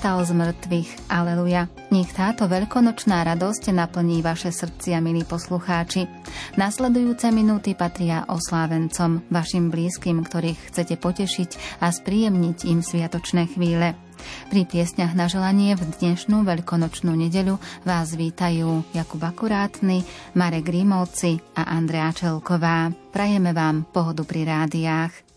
Pán 0.00 0.16
vstal 0.16 0.32
z 0.32 0.32
mŕtvych, 0.32 0.90
aleluja. 1.12 1.68
Nech 1.92 2.08
táto 2.16 2.48
veľkonočná 2.48 3.20
radosť 3.20 3.68
naplní 3.68 4.24
vaše 4.24 4.48
srdcia, 4.48 4.96
milí 4.96 5.28
poslucháči. 5.28 6.08
Nasledujúce 6.56 7.28
minúty 7.28 7.76
patria 7.76 8.24
oslávencom, 8.24 9.20
vašim 9.28 9.68
blízkym, 9.68 10.24
ktorých 10.24 10.72
chcete 10.72 10.96
potešiť 10.96 11.84
a 11.84 11.92
spríjemniť 11.92 12.64
im 12.72 12.80
sviatočné 12.80 13.52
chvíle. 13.52 13.92
Pri 14.48 14.64
piesňach 14.64 15.12
na 15.12 15.28
želanie 15.28 15.76
v 15.76 15.84
dnešnú 15.92 16.48
veľkonočnú 16.48 17.12
nedeľu 17.12 17.60
vás 17.84 18.16
vítajú 18.16 18.80
Jakub 18.96 19.20
Akurátny, 19.20 20.00
Marek 20.32 20.64
Rímovci 20.64 21.44
a 21.60 21.76
Andrea 21.76 22.08
Čelková. 22.16 22.88
Prajeme 23.12 23.52
vám 23.52 23.84
pohodu 23.84 24.24
pri 24.24 24.48
rádiách. 24.48 25.29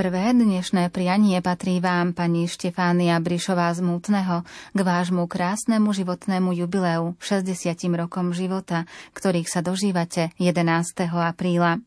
Prvé 0.00 0.32
dnešné 0.32 0.88
prianie 0.88 1.44
patrí 1.44 1.76
vám, 1.76 2.16
pani 2.16 2.48
Štefánia 2.48 3.20
Brišová 3.20 3.68
z 3.76 3.84
Mútneho, 3.84 4.48
k 4.72 4.80
vášmu 4.80 5.28
krásnemu 5.28 5.92
životnému 5.92 6.56
jubileu 6.56 7.20
60 7.20 7.76
rokom 8.00 8.32
života, 8.32 8.88
ktorých 9.12 9.52
sa 9.52 9.60
dožívate 9.60 10.32
11. 10.40 11.04
apríla. 11.04 11.84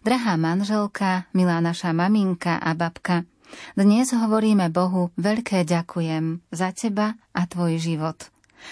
Drahá 0.00 0.40
manželka, 0.40 1.28
milá 1.36 1.60
naša 1.60 1.92
maminka 1.92 2.56
a 2.56 2.72
babka, 2.72 3.28
dnes 3.76 4.16
hovoríme 4.16 4.72
Bohu 4.72 5.12
veľké 5.20 5.68
ďakujem 5.68 6.40
za 6.48 6.72
teba 6.72 7.12
a 7.36 7.44
tvoj 7.44 7.76
život. 7.76 8.24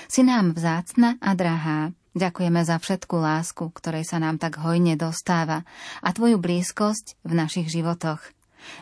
Si 0.08 0.24
nám 0.24 0.56
vzácna 0.56 1.20
a 1.20 1.36
drahá. 1.36 1.92
Ďakujeme 2.16 2.64
za 2.64 2.80
všetku 2.80 3.20
lásku, 3.20 3.68
ktorej 3.68 4.08
sa 4.08 4.16
nám 4.16 4.40
tak 4.40 4.56
hojne 4.56 4.96
dostáva 4.96 5.68
a 6.00 6.08
tvoju 6.16 6.40
blízkosť 6.40 7.20
v 7.20 7.32
našich 7.36 7.68
životoch. 7.68 8.32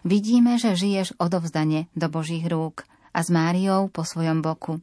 Vidíme, 0.02 0.56
že 0.56 0.78
žiješ 0.78 1.16
odovzdane 1.20 1.90
do 1.96 2.06
Božích 2.08 2.46
rúk 2.46 2.88
a 3.10 3.20
s 3.20 3.28
Máriou 3.28 3.90
po 3.90 4.06
svojom 4.06 4.40
boku. 4.40 4.78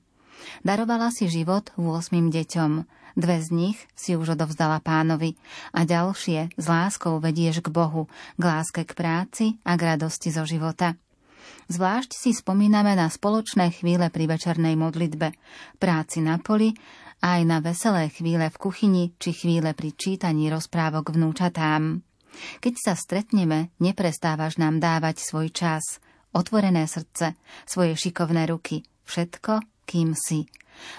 Darovala 0.62 1.10
si 1.10 1.28
život 1.28 1.74
8 1.76 2.30
deťom, 2.30 2.72
dve 3.18 3.38
z 3.42 3.50
nich 3.50 3.78
si 3.98 4.14
už 4.14 4.38
odovzdala 4.38 4.78
pánovi 4.80 5.34
a 5.74 5.84
ďalšie 5.84 6.54
s 6.54 6.66
láskou 6.70 7.18
vedieš 7.18 7.66
k 7.66 7.74
Bohu, 7.74 8.06
k 8.38 8.44
láske 8.44 8.86
k 8.86 8.94
práci 8.94 9.46
a 9.66 9.74
k 9.74 9.98
radosti 9.98 10.30
zo 10.30 10.46
života. 10.46 10.94
Zvlášť 11.68 12.12
si 12.16 12.32
spomíname 12.32 12.96
na 12.96 13.12
spoločné 13.12 13.76
chvíle 13.76 14.08
pri 14.08 14.30
večernej 14.30 14.80
modlitbe, 14.80 15.36
práci 15.82 16.24
na 16.24 16.40
poli 16.40 16.72
a 17.20 17.40
aj 17.40 17.42
na 17.44 17.58
veselé 17.60 18.08
chvíle 18.14 18.48
v 18.48 18.58
kuchyni 18.62 19.04
či 19.20 19.36
chvíle 19.36 19.76
pri 19.76 19.92
čítaní 19.92 20.48
rozprávok 20.48 21.12
vnúčatám. 21.12 22.07
Keď 22.60 22.74
sa 22.78 22.94
stretneme, 22.94 23.74
neprestávaš 23.82 24.58
nám 24.62 24.82
dávať 24.82 25.22
svoj 25.22 25.54
čas, 25.54 26.02
otvorené 26.36 26.86
srdce, 26.86 27.38
svoje 27.66 27.98
šikovné 27.98 28.46
ruky, 28.50 28.86
všetko, 29.08 29.64
kým 29.88 30.14
si. 30.14 30.46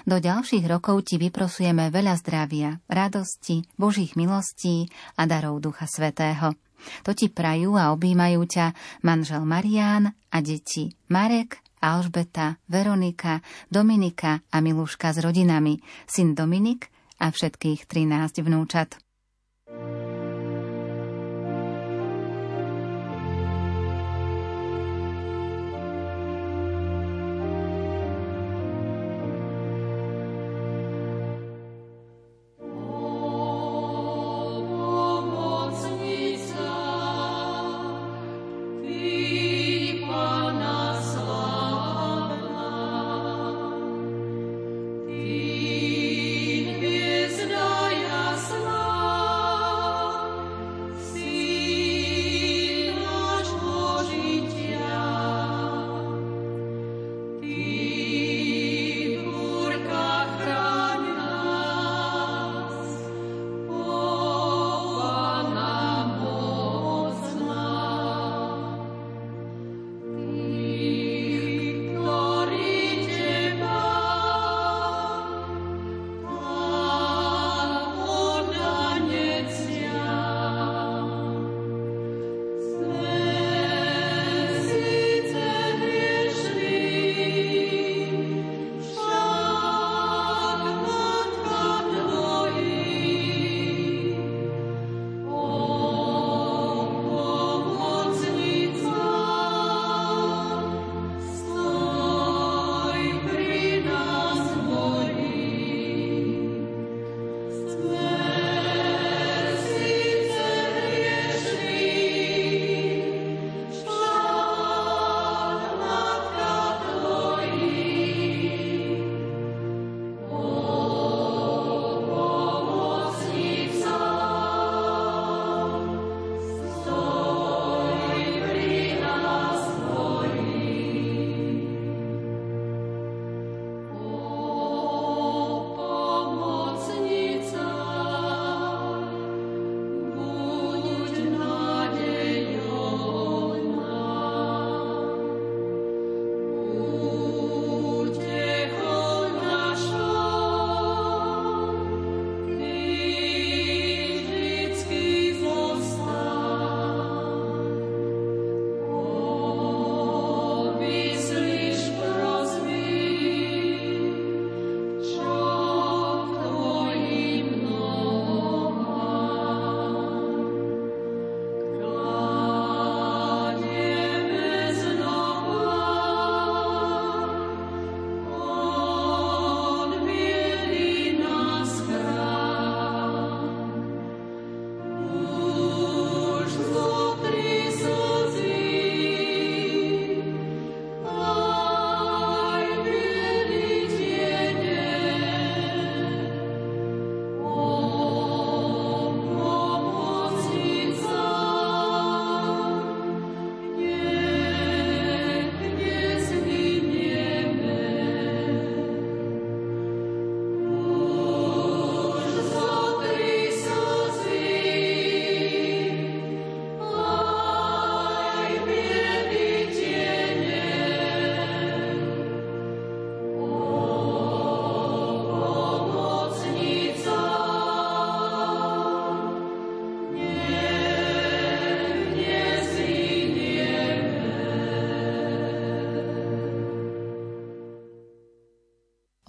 Do 0.06 0.18
ďalších 0.18 0.66
rokov 0.66 1.06
ti 1.06 1.22
vyprosujeme 1.22 1.94
veľa 1.94 2.18
zdravia, 2.18 2.82
radosti, 2.90 3.62
božích 3.78 4.18
milostí 4.18 4.90
a 5.14 5.22
darov 5.28 5.62
Ducha 5.62 5.86
Svetého. 5.86 6.58
To 7.06 7.10
ti 7.14 7.30
prajú 7.30 7.74
a 7.74 7.90
objímajú 7.94 8.42
ťa 8.46 8.66
manžel 9.02 9.42
Marián 9.42 10.14
a 10.30 10.38
deti 10.38 10.94
Marek, 11.10 11.62
Alžbeta, 11.78 12.58
Veronika, 12.66 13.42
Dominika 13.70 14.42
a 14.50 14.58
Miluška 14.58 15.14
s 15.14 15.22
rodinami, 15.22 15.78
syn 16.06 16.34
Dominik 16.34 16.90
a 17.22 17.30
všetkých 17.30 17.86
13 17.86 18.42
vnúčat. 18.42 18.98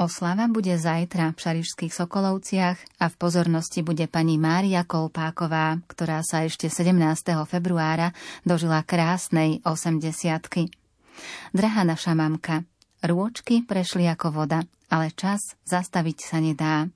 Oslava 0.10 0.50
bude 0.50 0.74
zajtra 0.74 1.38
v 1.38 1.38
Šarišských 1.38 1.94
Sokolovciach 1.94 2.98
a 2.98 3.14
v 3.14 3.16
pozornosti 3.22 3.86
bude 3.86 4.10
pani 4.10 4.42
Mária 4.42 4.82
Kolpáková, 4.82 5.86
ktorá 5.86 6.26
sa 6.26 6.42
ešte 6.50 6.66
17. 6.66 6.98
februára 7.46 8.18
dožila 8.42 8.82
krásnej 8.82 9.62
80 9.62 10.02
Drahá 11.54 11.86
naša 11.86 12.18
mamka, 12.18 12.66
rôčky 13.06 13.62
prešli 13.62 14.10
ako 14.10 14.34
voda, 14.34 14.66
ale 14.90 15.14
čas 15.14 15.54
zastaviť 15.70 16.18
sa 16.18 16.42
nedá. 16.42 16.90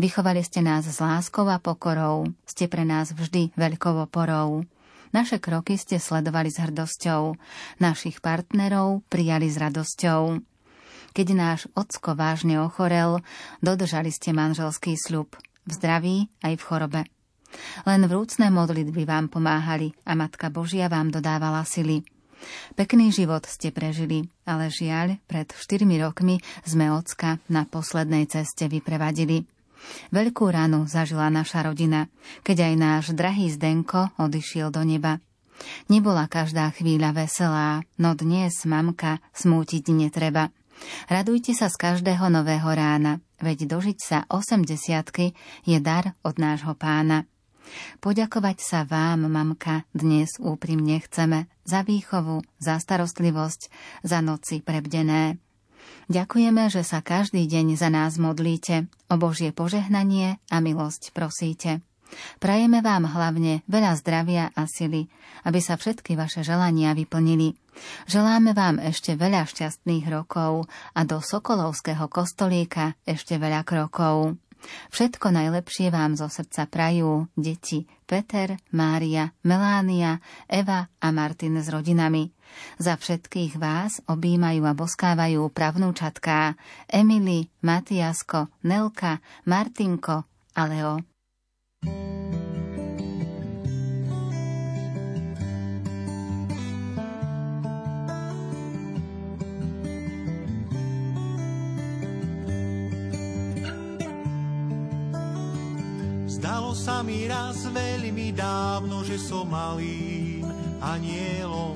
Vychovali 0.00 0.40
ste 0.40 0.64
nás 0.64 0.88
s 0.88 0.96
láskou 0.96 1.44
a 1.52 1.60
pokorou, 1.60 2.24
ste 2.48 2.72
pre 2.72 2.88
nás 2.88 3.12
vždy 3.12 3.52
veľkou 3.52 4.00
oporou. 4.00 4.64
Naše 5.12 5.44
kroky 5.44 5.76
ste 5.76 6.00
sledovali 6.00 6.48
s 6.48 6.56
hrdosťou, 6.56 7.36
našich 7.84 8.24
partnerov 8.24 9.04
prijali 9.12 9.44
s 9.44 9.60
radosťou. 9.60 10.55
Keď 11.16 11.32
náš 11.32 11.64
ocko 11.72 12.12
vážne 12.12 12.60
ochorel, 12.60 13.24
dodržali 13.64 14.12
ste 14.12 14.36
manželský 14.36 15.00
sľub, 15.00 15.32
v 15.64 15.70
zdraví 15.72 16.16
aj 16.44 16.60
v 16.60 16.66
chorobe. 16.68 17.00
Len 17.88 18.04
vrúcne 18.04 18.52
modlitby 18.52 19.08
vám 19.08 19.32
pomáhali 19.32 19.96
a 20.04 20.12
Matka 20.12 20.52
Božia 20.52 20.92
vám 20.92 21.08
dodávala 21.08 21.64
sily. 21.64 22.04
Pekný 22.76 23.16
život 23.16 23.48
ste 23.48 23.72
prežili, 23.72 24.28
ale 24.44 24.68
žiaľ, 24.68 25.16
pred 25.24 25.48
4 25.48 25.88
rokmi 26.04 26.36
sme 26.68 26.92
ocka 26.92 27.40
na 27.48 27.64
poslednej 27.64 28.28
ceste 28.28 28.68
vyprevadili. 28.68 29.48
Veľkú 30.12 30.52
ranu 30.52 30.84
zažila 30.84 31.32
naša 31.32 31.64
rodina, 31.64 32.12
keď 32.44 32.68
aj 32.68 32.74
náš 32.76 33.04
drahý 33.16 33.48
Zdenko 33.48 34.12
odišiel 34.20 34.68
do 34.68 34.84
neba. 34.84 35.24
Nebola 35.88 36.28
každá 36.28 36.68
chvíľa 36.76 37.16
veselá, 37.16 37.80
no 37.96 38.12
dnes, 38.12 38.68
mamka, 38.68 39.24
smútiť 39.32 39.88
netreba. 39.96 40.52
Radujte 41.06 41.54
sa 41.54 41.70
z 41.70 41.76
každého 41.78 42.26
nového 42.28 42.66
rána, 42.66 43.22
veď 43.38 43.70
dožiť 43.70 43.98
sa 44.00 44.18
80 44.28 44.66
je 45.64 45.78
dar 45.80 46.18
od 46.26 46.36
nášho 46.36 46.74
pána. 46.74 47.24
Poďakovať 47.98 48.58
sa 48.62 48.80
vám, 48.86 49.26
mamka, 49.26 49.86
dnes 49.90 50.38
úprimne 50.38 51.02
chceme 51.02 51.50
za 51.66 51.82
výchovu, 51.82 52.42
za 52.62 52.78
starostlivosť, 52.78 53.60
za 54.06 54.22
noci 54.22 54.62
prebdené. 54.62 55.38
Ďakujeme, 56.06 56.70
že 56.70 56.86
sa 56.86 57.02
každý 57.02 57.46
deň 57.50 57.74
za 57.74 57.90
nás 57.90 58.18
modlíte, 58.18 58.86
o 59.10 59.14
Božie 59.18 59.50
požehnanie 59.50 60.38
a 60.50 60.62
milosť 60.62 61.10
prosíte. 61.10 61.82
Prajeme 62.38 62.80
vám 62.80 63.08
hlavne 63.10 63.66
veľa 63.66 63.92
zdravia 63.98 64.44
a 64.54 64.66
sily, 64.66 65.06
aby 65.46 65.58
sa 65.62 65.78
všetky 65.78 66.14
vaše 66.14 66.42
želania 66.46 66.94
vyplnili. 66.94 67.54
Želáme 68.08 68.56
vám 68.56 68.80
ešte 68.80 69.14
veľa 69.14 69.44
šťastných 69.44 70.08
rokov 70.08 70.64
a 70.96 71.00
do 71.04 71.20
Sokolovského 71.20 72.08
kostolíka 72.08 72.96
ešte 73.04 73.36
veľa 73.36 73.62
krokov. 73.68 74.40
Všetko 74.90 75.30
najlepšie 75.30 75.92
vám 75.92 76.16
zo 76.18 76.26
srdca 76.26 76.66
prajú 76.66 77.28
deti 77.36 77.86
Peter, 78.08 78.56
Mária, 78.72 79.30
Melánia, 79.44 80.18
Eva 80.48 80.88
a 80.88 81.08
Martin 81.12 81.60
s 81.60 81.68
rodinami. 81.70 82.32
Za 82.80 82.96
všetkých 82.96 83.60
vás 83.60 84.00
objímajú 84.08 84.62
a 84.64 84.72
boskávajú 84.72 85.52
pravnúčatká 85.52 86.56
Emily, 86.88 87.52
Matiasko, 87.62 88.48
Nelka, 88.64 89.20
Martinko 89.44 90.24
a 90.56 90.62
Leo. 90.66 91.15
Zdalo 106.36 106.78
sa 106.78 107.02
mi 107.02 107.26
raz 107.26 107.58
veľmi 107.66 108.30
dávno, 108.30 109.02
že 109.02 109.18
som 109.18 109.50
malým 109.50 110.46
anielom, 110.78 111.74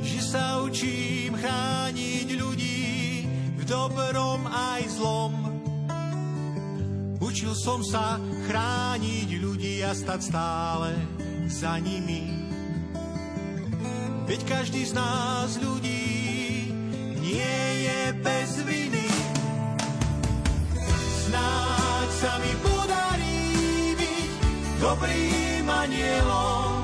že 0.00 0.20
sa 0.24 0.64
učím 0.64 1.36
chrániť 1.36 2.28
ľudí 2.40 3.28
v 3.58 3.62
dobrom 3.68 4.48
aj 4.48 4.96
zlom 4.96 5.51
Učil 7.22 7.54
som 7.54 7.86
sa 7.86 8.18
chrániť 8.50 9.30
ľudí 9.38 9.78
a 9.86 9.94
stať 9.94 10.20
stále 10.26 10.90
za 11.46 11.78
nimi. 11.78 12.50
Veď 14.26 14.42
každý 14.42 14.82
z 14.82 14.98
nás 14.98 15.54
ľudí 15.62 16.74
nie 17.22 17.62
je 17.86 18.00
bez 18.26 18.50
viny. 18.66 19.06
Snáď 21.30 22.08
sa 22.10 22.32
mi 22.42 22.52
podarí 22.58 23.38
byť 23.94 24.30
dobrým 24.82 25.66
anielom. 25.70 26.81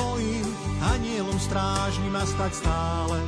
Tvojim 0.00 0.48
anielom 0.80 1.36
strážnym 1.36 2.16
a 2.16 2.24
stať 2.24 2.52
stále 2.56 3.20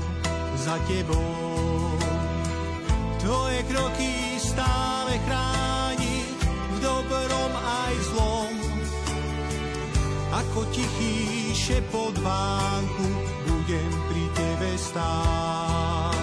za 0.57 0.81
tebou. 0.89 2.01
Tvoje 3.21 3.61
kroky 3.69 4.41
stále 4.41 5.21
chrániť 5.21 6.37
v 6.49 6.77
dobrom 6.81 7.53
aj 7.61 7.95
zlom. 8.09 8.53
Ako 10.33 10.65
tichý 10.73 11.53
šepot 11.53 12.17
vánku 12.25 13.07
budem 13.45 13.93
pri 14.09 14.25
tebe 14.33 14.71
stáť. 14.81 16.17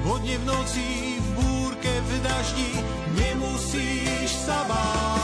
Vodne 0.00 0.36
v 0.40 0.44
noci, 0.48 1.20
v 1.20 1.28
búrke, 1.36 1.92
v 1.92 2.10
daždi 2.24 2.72
nemusíš 3.20 4.32
sa 4.48 4.64
báť. 4.64 5.15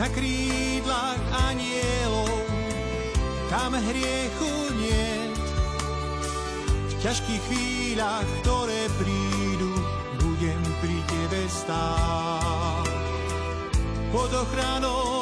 Na 0.00 0.08
krídlach 0.08 1.20
anielov 1.52 2.32
tam 3.52 3.76
hriechu 3.76 4.72
nie. 4.80 5.28
V 6.88 6.92
ťažkých 7.04 7.42
chvíľach, 7.44 8.24
ktoré 8.40 8.88
prídu, 8.96 9.68
budem 10.24 10.56
pri 10.80 11.04
tebe 11.04 11.44
stáť. 11.52 12.88
Pod 14.08 14.32
ochranou 14.32 15.19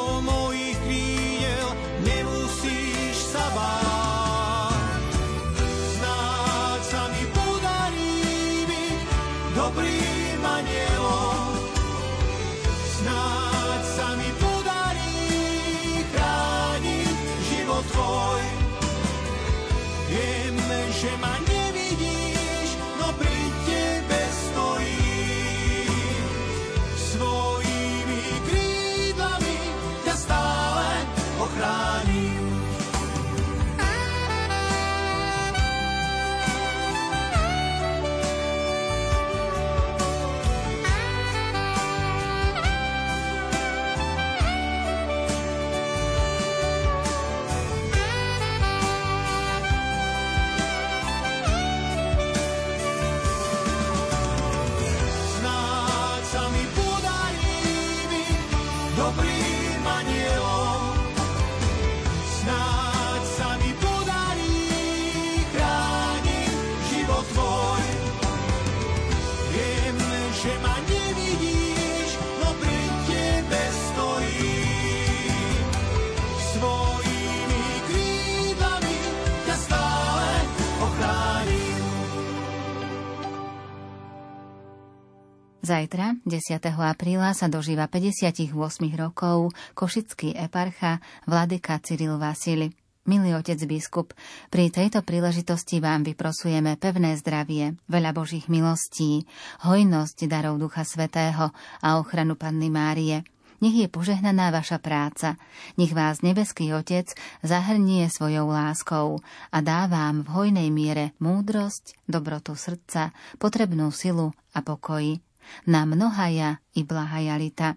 Zajtra, 85.69 86.17
10. 86.25 86.65
apríla, 86.81 87.29
sa 87.37 87.45
dožíva 87.45 87.85
58 87.85 88.57
rokov 88.97 89.53
košický 89.77 90.33
eparcha 90.33 90.97
Vladyka 91.29 91.77
Cyril 91.85 92.17
Vasily. 92.17 92.73
Milý 93.05 93.37
otec 93.37 93.61
biskup, 93.69 94.17
pri 94.49 94.73
tejto 94.73 95.05
príležitosti 95.05 95.77
vám 95.77 96.01
vyprosujeme 96.01 96.73
pevné 96.81 97.13
zdravie, 97.21 97.77
veľa 97.85 98.17
Božích 98.17 98.49
milostí, 98.49 99.29
hojnosť 99.61 100.25
darov 100.25 100.57
Ducha 100.57 100.81
Svetého 100.81 101.53
a 101.85 102.01
ochranu 102.01 102.33
Panny 102.33 102.73
Márie. 102.73 103.21
Nech 103.61 103.77
je 103.77 103.85
požehnaná 103.85 104.49
vaša 104.49 104.81
práca. 104.81 105.37
Nech 105.77 105.93
vás 105.93 106.25
nebeský 106.25 106.73
Otec 106.73 107.13
zahrnie 107.45 108.09
svojou 108.09 108.49
láskou 108.49 109.21
a 109.53 109.57
dá 109.61 109.85
vám 109.85 110.25
v 110.25 110.33
hojnej 110.33 110.73
miere 110.73 111.13
múdrosť, 111.21 111.93
dobrotu 112.09 112.57
srdca, 112.57 113.13
potrebnú 113.37 113.93
silu 113.93 114.33
a 114.57 114.65
pokoji 114.65 115.28
na 115.67 115.85
mnohaja 115.85 116.61
i 116.75 116.83
blahajalita. 116.83 117.75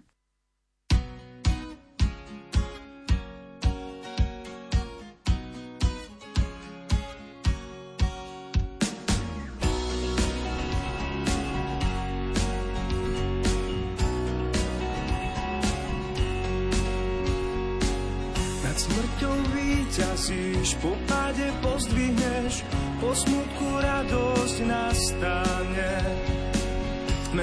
Smrťou 18.73 19.37
víťazíš, 19.55 20.75
po 20.83 20.91
páde 21.07 21.47
pozdvihneš, 21.63 22.67
po 22.99 23.15
smutku 23.15 23.79
radosť 23.79 24.57
nastane 24.67 26.22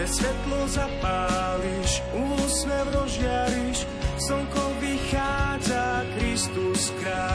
tme 0.01 0.09
svetlo 0.09 0.65
zapáliš, 0.65 2.01
úsmev 2.17 2.89
rozžiariš, 2.89 3.85
slnko 4.17 4.65
vychádza, 4.81 6.09
Kristus 6.17 6.89
kráľ. 7.05 7.30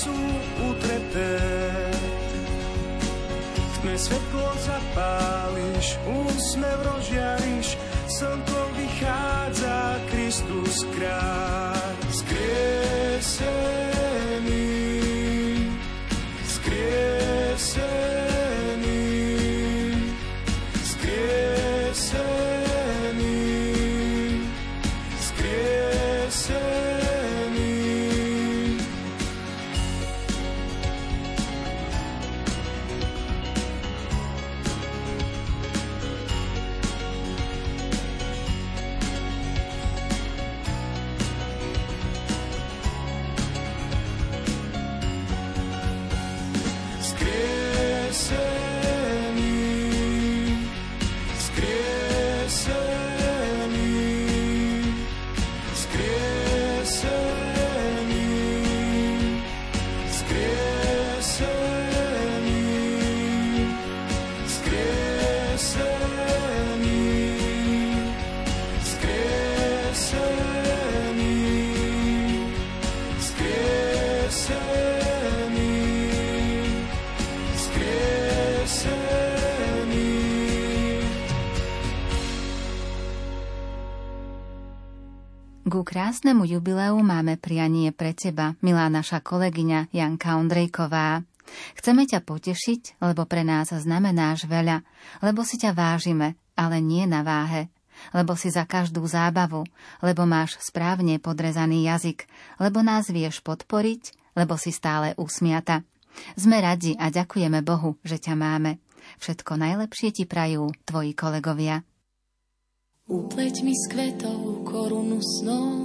Sú 0.00 0.16
utreté. 0.64 1.36
Tme 3.80 3.94
svetlo 4.00 4.48
zapáliš, 4.64 6.00
úsmev 6.08 6.78
rozžiariš, 6.88 7.76
slnko 8.08 8.60
vychádza, 8.80 10.00
Kristus 10.08 10.88
kráľ. 10.96 11.79
Krásnemu 85.90 86.46
jubileu 86.46 87.02
máme 87.02 87.34
prianie 87.34 87.90
pre 87.90 88.14
teba, 88.14 88.54
milá 88.62 88.86
naša 88.86 89.18
kolegyňa 89.18 89.90
Janka 89.90 90.38
Ondrejková. 90.38 91.26
Chceme 91.74 92.06
ťa 92.06 92.22
potešiť, 92.22 93.02
lebo 93.02 93.26
pre 93.26 93.42
nás 93.42 93.74
znamenáš 93.74 94.46
veľa, 94.46 94.86
lebo 95.18 95.42
si 95.42 95.58
ťa 95.58 95.74
vážime, 95.74 96.38
ale 96.54 96.78
nie 96.78 97.10
na 97.10 97.26
váhe, 97.26 97.74
lebo 98.14 98.38
si 98.38 98.54
za 98.54 98.70
každú 98.70 99.02
zábavu, 99.02 99.66
lebo 99.98 100.22
máš 100.30 100.62
správne 100.62 101.18
podrezaný 101.18 101.90
jazyk, 101.90 102.22
lebo 102.62 102.86
nás 102.86 103.10
vieš 103.10 103.42
podporiť, 103.42 104.14
lebo 104.38 104.54
si 104.54 104.70
stále 104.70 105.18
usmiata. 105.18 105.82
Sme 106.38 106.62
radi 106.62 106.94
a 107.02 107.10
ďakujeme 107.10 107.66
Bohu, 107.66 107.98
že 108.06 108.22
ťa 108.22 108.38
máme. 108.38 108.78
Všetko 109.18 109.58
najlepšie 109.58 110.14
ti 110.14 110.22
prajú 110.22 110.70
tvoji 110.86 111.18
kolegovia. 111.18 111.82
Upleť 113.10 113.66
mi 113.66 113.74
s 113.74 113.90
kvetov 113.90 114.62
korunu 114.62 115.18
snov, 115.18 115.82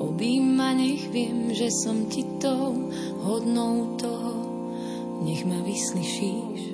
obím 0.00 0.56
ma, 0.56 0.72
nech 0.72 1.04
viem, 1.12 1.52
že 1.52 1.68
som 1.68 2.08
ti 2.08 2.24
tou 2.40 2.88
hodnou 3.28 4.00
toho, 4.00 4.34
nech 5.20 5.44
ma 5.44 5.60
vyslyšíš. 5.60 6.72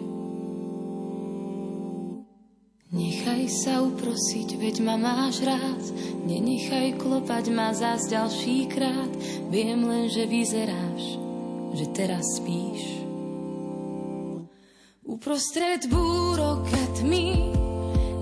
Nechaj 2.95 3.43
sa 3.51 3.83
uprosiť, 3.83 4.55
veď 4.55 4.87
ma 4.87 4.95
máš 4.95 5.43
rád, 5.43 5.83
nenechaj 6.31 6.95
klopať 7.03 7.51
ma 7.51 7.75
zás 7.75 8.07
ďalší 8.07 8.71
krát, 8.71 9.11
viem 9.51 9.83
len, 9.83 10.07
že 10.07 10.31
vyzeráš, 10.31 11.03
že 11.75 11.91
teraz 11.91 12.23
spíš. 12.39 13.03
Uprostred 15.03 15.91
búrok 15.91 16.71
a 16.71 16.85
tmy 17.03 17.67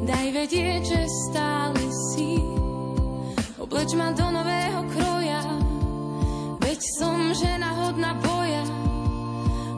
Daj 0.06 0.26
vedieť, 0.30 0.82
že 0.86 1.02
stále 1.26 1.82
si. 2.14 2.38
Obleč 3.58 3.90
ma 3.98 4.14
do 4.14 4.30
nového 4.30 4.86
kroja. 4.94 5.42
Veď 6.62 6.80
som 6.94 7.34
žena 7.34 7.74
hodná 7.74 8.14
boja. 8.22 8.62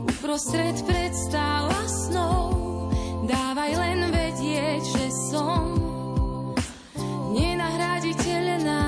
Uprostred 0.05 0.77
predstáv 0.85 1.73
a 1.73 1.83
snov. 1.88 2.53
Dávaj 3.25 3.73
len 3.73 4.01
vedieť, 4.12 4.83
že 4.85 5.07
som 5.33 5.73
Nenahraditeľná 7.33 8.88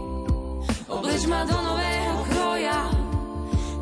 Obleč 1.11 1.27
ma 1.27 1.43
do 1.43 1.59
nového 1.59 2.23
kroja, 2.23 2.87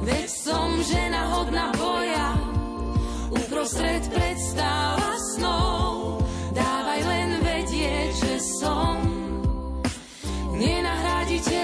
veď 0.02 0.26
som 0.34 0.82
žena 0.82 1.30
hodná 1.30 1.70
boja. 1.78 2.34
Uprostred 3.30 4.02
predstáva 4.10 5.14
snou, 5.38 6.18
dávaj 6.58 7.06
len 7.06 7.30
vedieť, 7.46 8.10
že 8.18 8.34
som 8.58 8.98
nenahraditeľ. 10.58 11.59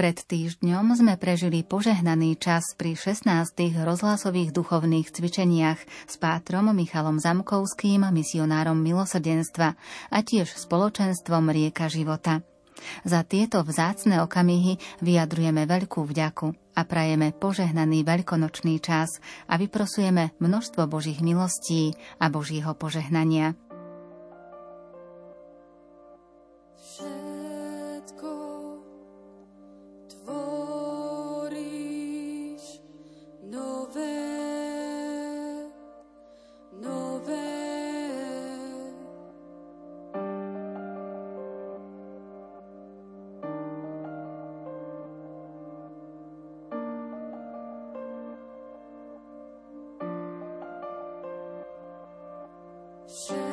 Pred 0.00 0.16
týždňom 0.16 0.96
sme 0.96 1.20
prežili 1.20 1.60
požehnaný 1.60 2.40
čas 2.40 2.72
pri 2.72 2.96
16. 2.96 3.52
rozhlasových 3.84 4.48
duchovných 4.48 5.12
cvičeniach 5.12 5.76
s 6.08 6.16
pátrom 6.16 6.72
Michalom 6.72 7.20
Zamkovským, 7.20 8.08
misionárom 8.08 8.80
milosrdenstva 8.80 9.76
a 10.08 10.18
tiež 10.24 10.56
spoločenstvom 10.56 11.52
Rieka 11.52 11.92
života. 11.92 12.40
Za 13.04 13.28
tieto 13.28 13.60
vzácne 13.60 14.24
okamihy 14.24 15.04
vyjadrujeme 15.04 15.68
veľkú 15.68 16.08
vďaku 16.08 16.48
a 16.48 16.82
prajeme 16.88 17.36
požehnaný 17.36 18.00
veľkonočný 18.00 18.80
čas 18.80 19.20
a 19.52 19.60
vyprosujeme 19.60 20.32
množstvo 20.40 20.88
Božích 20.88 21.20
milostí 21.20 21.92
a 22.16 22.32
Božího 22.32 22.72
požehnania. 22.72 23.52
Všetko 53.10 53.49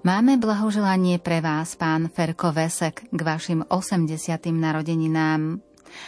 Máme 0.00 0.40
blahoželanie 0.40 1.20
pre 1.20 1.44
vás, 1.44 1.76
pán 1.76 2.08
Ferko 2.08 2.56
Vesek, 2.56 3.04
k 3.12 3.20
vašim 3.20 3.68
80. 3.68 4.48
narodeninám. 4.48 5.60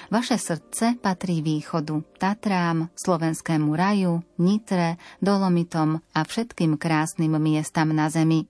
Vaše 0.09 0.41
srdce 0.41 0.97
patrí 0.97 1.45
východu, 1.45 2.01
Tatrám, 2.17 2.89
slovenskému 2.97 3.69
raju, 3.77 4.25
Nitre, 4.41 4.97
Dolomitom 5.21 6.01
a 6.17 6.21
všetkým 6.25 6.81
krásnym 6.81 7.37
miestam 7.37 7.93
na 7.93 8.09
zemi. 8.09 8.49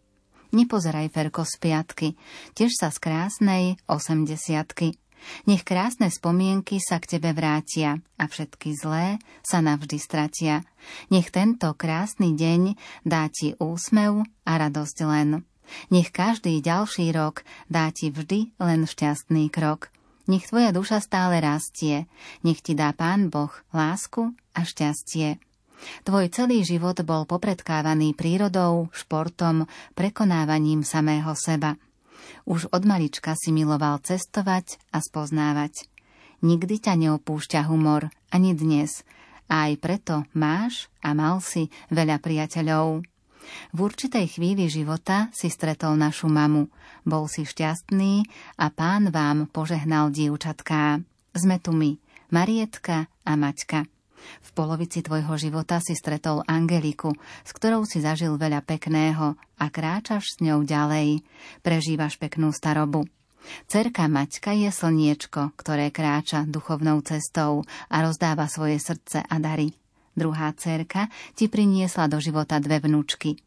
Nepozeraj, 0.54 1.10
Ferko, 1.10 1.42
z 1.42 1.58
piatky, 1.58 2.08
tiež 2.54 2.78
sa 2.78 2.94
z 2.94 3.02
krásnej 3.02 3.82
80 3.90 5.01
nech 5.46 5.62
krásne 5.66 6.10
spomienky 6.10 6.78
sa 6.82 6.98
k 7.02 7.18
tebe 7.18 7.34
vrátia 7.36 7.98
a 8.18 8.24
všetky 8.26 8.74
zlé 8.76 9.22
sa 9.42 9.62
navždy 9.62 9.98
stratia. 9.98 10.66
Nech 11.10 11.30
tento 11.30 11.72
krásny 11.74 12.34
deň 12.34 12.76
dá 13.06 13.26
ti 13.30 13.54
úsmev 13.58 14.26
a 14.46 14.52
radosť 14.58 14.98
len. 15.06 15.46
Nech 15.88 16.12
každý 16.12 16.60
ďalší 16.60 17.14
rok 17.14 17.46
dá 17.70 17.88
ti 17.94 18.10
vždy 18.12 18.52
len 18.60 18.84
šťastný 18.84 19.48
krok. 19.48 19.88
Nech 20.30 20.46
tvoja 20.46 20.70
duša 20.70 21.02
stále 21.02 21.42
rastie, 21.42 22.06
nech 22.46 22.62
ti 22.62 22.78
dá 22.78 22.94
Pán 22.94 23.26
Boh 23.26 23.50
lásku 23.74 24.30
a 24.54 24.62
šťastie. 24.62 25.42
Tvoj 26.06 26.30
celý 26.30 26.62
život 26.62 26.94
bol 27.02 27.26
popredkávaný 27.26 28.14
prírodou, 28.14 28.86
športom, 28.94 29.66
prekonávaním 29.98 30.86
samého 30.86 31.34
seba. 31.34 31.74
Už 32.44 32.68
od 32.70 32.82
malička 32.84 33.34
si 33.38 33.54
miloval 33.54 34.02
cestovať 34.02 34.78
a 34.90 34.98
spoznávať. 34.98 35.86
Nikdy 36.42 36.82
ťa 36.82 36.94
neopúšťa 36.98 37.70
humor, 37.70 38.10
ani 38.34 38.52
dnes. 38.52 39.06
A 39.46 39.70
aj 39.70 39.78
preto 39.78 40.14
máš 40.34 40.90
a 41.04 41.14
mal 41.14 41.38
si 41.38 41.70
veľa 41.92 42.18
priateľov. 42.18 43.06
V 43.74 43.78
určitej 43.78 44.38
chvíli 44.38 44.70
života 44.70 45.30
si 45.34 45.50
stretol 45.50 45.98
našu 45.98 46.30
mamu. 46.30 46.70
Bol 47.02 47.26
si 47.26 47.42
šťastný 47.42 48.26
a 48.58 48.70
pán 48.70 49.10
vám 49.10 49.50
požehnal 49.50 50.14
dievčatká. 50.14 51.02
Sme 51.34 51.56
tu 51.58 51.74
my, 51.74 51.98
Marietka 52.30 53.10
a 53.26 53.32
Maťka. 53.34 54.01
V 54.42 54.50
polovici 54.54 55.00
tvojho 55.00 55.34
života 55.38 55.78
si 55.78 55.94
stretol 55.94 56.42
Angeliku, 56.46 57.12
s 57.44 57.50
ktorou 57.54 57.86
si 57.86 58.02
zažil 58.02 58.34
veľa 58.36 58.62
pekného 58.62 59.34
a 59.38 59.66
kráčaš 59.68 60.36
s 60.36 60.40
ňou 60.42 60.66
ďalej. 60.66 61.22
Prežívaš 61.60 62.18
peknú 62.18 62.50
starobu. 62.50 63.06
Cerka 63.66 64.06
Maťka 64.06 64.54
je 64.54 64.70
slniečko, 64.70 65.58
ktoré 65.58 65.90
kráča 65.90 66.46
duchovnou 66.46 67.02
cestou 67.02 67.66
a 67.90 67.96
rozdáva 68.02 68.46
svoje 68.46 68.78
srdce 68.78 69.26
a 69.26 69.36
dary. 69.42 69.74
Druhá 70.14 70.52
cerka 70.54 71.08
ti 71.34 71.48
priniesla 71.48 72.06
do 72.06 72.20
života 72.20 72.60
dve 72.60 72.84
vnúčky. 72.84 73.40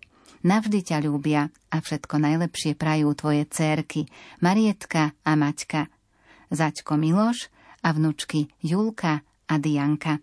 Navždy 0.46 0.86
ťa 0.86 0.98
ľúbia 1.02 1.50
a 1.74 1.78
všetko 1.82 2.22
najlepšie 2.22 2.78
prajú 2.78 3.18
tvoje 3.18 3.50
cérky, 3.50 4.06
Marietka 4.46 5.18
a 5.26 5.32
Maťka. 5.34 5.90
Zaťko 6.54 7.02
Miloš 7.02 7.50
a 7.82 7.90
vnúčky 7.90 8.50
Julka 8.62 9.26
a 9.50 9.54
Dianka. 9.58 10.22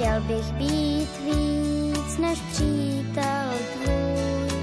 Chtěl 0.00 0.20
bych 0.20 0.52
být 0.52 1.08
víc 1.24 2.18
než 2.18 2.38
přítel 2.40 3.50
tvůj, 3.72 4.60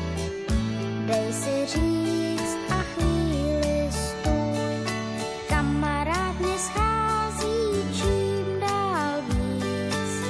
dej 1.05 1.33
si 1.33 1.65
říct 1.65 2.57
a 2.69 2.81
chvíli 2.81 3.89
stůj. 3.91 4.93
Kamarád 5.49 6.39
mě 6.39 6.57
schází 6.57 7.93
čím 7.93 8.59
dál 8.59 9.21
víc, 9.29 10.21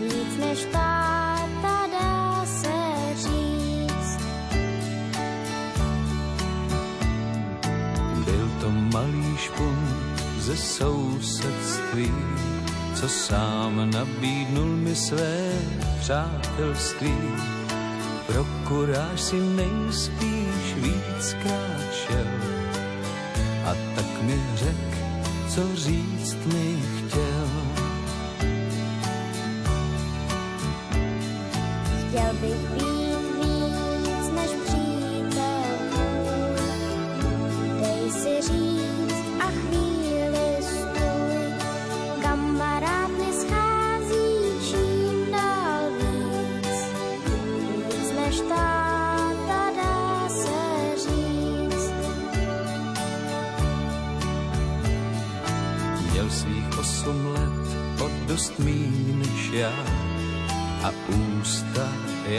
víc 0.00 0.36
než 0.38 0.64
táta 0.64 1.86
dá 1.92 2.46
se 2.46 2.74
říct. 3.14 4.20
Byl 8.24 8.50
to 8.60 8.70
malý 8.70 9.36
špunt 9.36 10.20
ze 10.38 10.56
sousedství, 10.56 12.12
co 13.00 13.08
sám 13.08 13.90
nabídnul 13.90 14.76
mi 14.76 14.94
své 14.94 15.52
přátelství. 16.00 17.16
Pro 18.26 18.46
kuráž 18.68 19.20
si 19.20 19.40
nejspíš 19.40 20.74
víckrát 20.76 21.94
šel 22.06 22.26
a 23.64 23.74
tak 23.94 24.22
mi 24.22 24.40
řek, 24.54 24.98
co 25.48 25.76
říct 25.76 26.36
mi 26.46 26.82
chtěl. 26.98 27.48
Chtěl 32.08 32.34
bych 32.40 32.70
být 32.70 32.99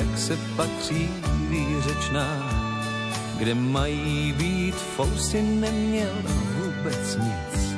jak 0.01 0.17
se 0.17 0.37
patří 0.55 1.09
výřečná, 1.49 2.29
kde 3.37 3.55
mají 3.55 4.33
být 4.33 4.75
fousy, 4.75 5.41
neměl 5.41 6.15
vůbec 6.57 7.17
nic. 7.17 7.75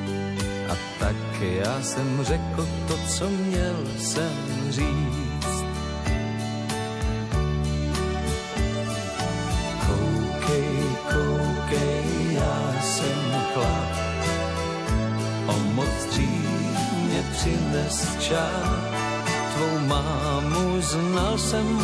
A 0.69 0.75
tak 0.99 1.15
já 1.41 1.81
jsem 1.81 2.19
řekl 2.23 2.67
to, 2.87 2.97
co 3.17 3.29
měl 3.29 3.75
jsem 3.99 4.33
říct. 4.69 5.63
Koukej, 9.87 10.97
koukej, 11.03 12.33
já 12.33 12.81
jsem 12.81 13.41
chlap, 13.53 13.91
o 15.47 15.59
moc 15.73 16.05
dřív 16.09 16.49
mě 17.03 17.23
přines 17.31 18.17
čas. 18.19 19.03
Tvou 19.53 19.79
mámu 19.87 20.81
znal 20.81 21.37
jsem 21.37 21.82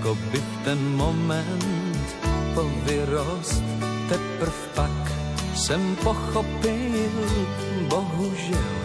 jako 0.00 0.14
by 0.14 0.38
v 0.38 0.64
ten 0.64 0.96
moment 0.96 2.16
povyrost 2.54 3.62
teprv 4.08 4.68
pak 4.74 5.12
jsem 5.54 5.96
pochopil, 5.96 7.10
bohužel, 7.88 8.80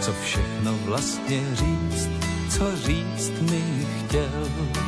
co 0.00 0.12
všechno 0.12 0.74
vlastně 0.84 1.40
říct, 1.54 2.10
co 2.50 2.76
říct 2.76 3.40
mi 3.50 3.86
chtěl. 3.98 4.85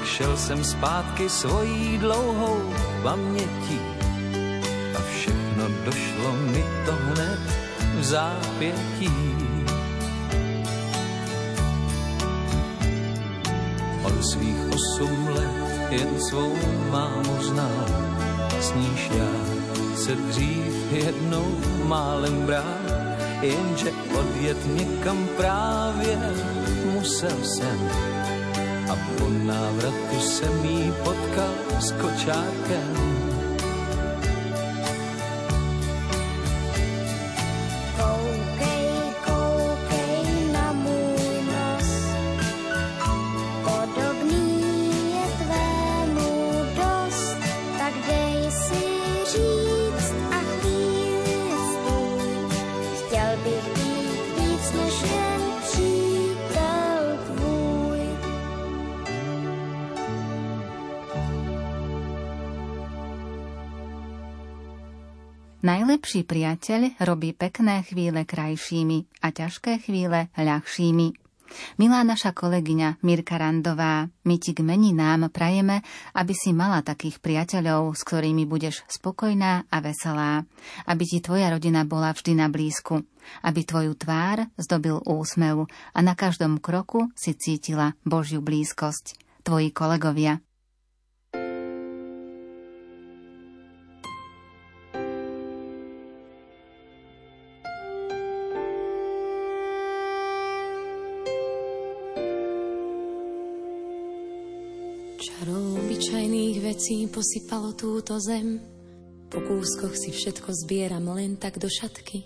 Tak 0.00 0.08
šel 0.08 0.36
jsem 0.36 0.64
zpátky 0.64 1.28
svojí 1.28 1.98
dlouhou 1.98 2.72
pamětí 3.02 3.80
a 4.96 5.00
všechno 5.12 5.68
došlo 5.84 6.32
mi 6.32 6.64
to 6.86 6.92
hned 6.92 7.40
v 7.98 8.04
zápětí. 8.04 9.12
svých 14.20 14.68
osm 14.74 15.28
let 15.28 15.90
jen 15.90 16.20
svou 16.20 16.56
mámu 16.90 17.42
znal, 17.42 17.86
s 18.60 18.74
níž 18.74 19.10
já 19.14 19.32
se 19.96 20.14
dřív 20.14 20.92
jednou 20.92 21.56
málem 21.84 22.46
brál, 22.46 22.84
jenže 23.42 23.92
odjet 24.20 24.58
někam 24.66 25.28
právě 25.36 26.18
musel 26.84 27.44
jsem. 27.44 28.19
Návratu 29.30 30.20
jsem 30.20 30.64
jí 30.64 30.92
potkal 31.04 31.54
s 31.80 31.92
kočárkem 31.92 33.19
Najlepší 65.70 66.26
priateľ 66.26 66.98
robí 66.98 67.30
pekné 67.30 67.86
chvíle 67.86 68.26
krajšími 68.26 69.22
a 69.22 69.30
ťažké 69.30 69.78
chvíle 69.86 70.26
ľahšími. 70.34 71.14
Milá 71.78 72.02
naša 72.02 72.34
kolegyňa 72.34 72.98
Mirka 73.06 73.38
Randová, 73.38 74.10
my 74.26 74.36
ti 74.42 74.50
k 74.50 74.66
meninám 74.66 75.30
prajeme, 75.30 75.86
aby 76.18 76.34
si 76.34 76.50
mala 76.50 76.82
takých 76.82 77.22
priateľov, 77.22 77.94
s 77.94 78.02
ktorými 78.02 78.50
budeš 78.50 78.82
spokojná 78.90 79.70
a 79.70 79.76
veselá. 79.78 80.42
Aby 80.90 81.06
ti 81.06 81.22
tvoja 81.22 81.54
rodina 81.54 81.86
bola 81.86 82.10
vždy 82.18 82.34
na 82.34 82.50
blízku. 82.50 83.06
Aby 83.46 83.62
tvoju 83.62 83.94
tvár 83.94 84.50
zdobil 84.58 84.98
úsmev 85.06 85.70
a 85.94 85.98
na 86.02 86.18
každom 86.18 86.58
kroku 86.58 87.14
si 87.14 87.38
cítila 87.38 87.94
Božiu 88.02 88.42
blízkosť. 88.42 89.22
Tvoji 89.46 89.70
kolegovia. 89.70 90.42
Vecí 106.80 107.04
posypalo 107.12 107.76
túto 107.76 108.16
zem. 108.24 108.56
Po 109.28 109.36
kúskoch 109.36 109.92
si 109.92 110.16
všetko 110.16 110.48
zbieram 110.64 111.12
len 111.12 111.36
tak 111.36 111.60
do 111.60 111.68
šatky. 111.68 112.24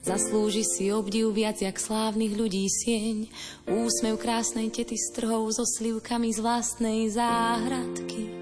Zaslúži 0.00 0.64
si 0.64 0.88
obdiv 0.88 1.28
viac 1.36 1.60
jak 1.60 1.76
slávnych 1.76 2.32
ľudí 2.32 2.64
sieň. 2.72 3.28
Úsmev 3.68 4.16
krásnej 4.16 4.72
tety 4.72 4.96
s 4.96 5.12
trhou 5.12 5.44
so 5.52 5.68
slivkami 5.68 6.32
z 6.32 6.40
vlastnej 6.40 7.12
záhradky. 7.12 8.41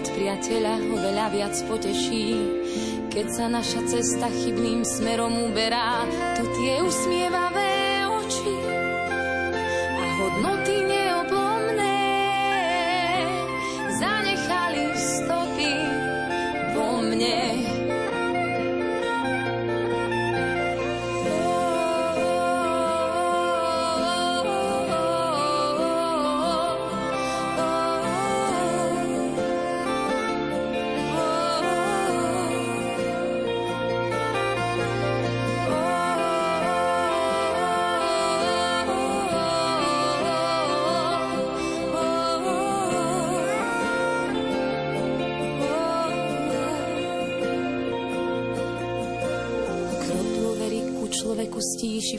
Od 0.00 0.16
priateľa 0.16 0.74
ho 0.80 0.94
veľa 0.96 1.26
viac 1.28 1.52
poteší. 1.68 2.32
Keď 3.12 3.26
sa 3.28 3.52
naša 3.52 3.84
cesta 3.84 4.32
chybným 4.32 4.80
smerom 4.80 5.52
uberá, 5.52 6.08
to 6.40 6.48
tie 6.56 6.80
usmievavé 6.80 7.49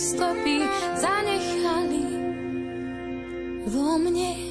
stopy, 0.00 0.60
zanechali 0.96 2.04
vo 3.66 3.98
mne. 3.98 4.49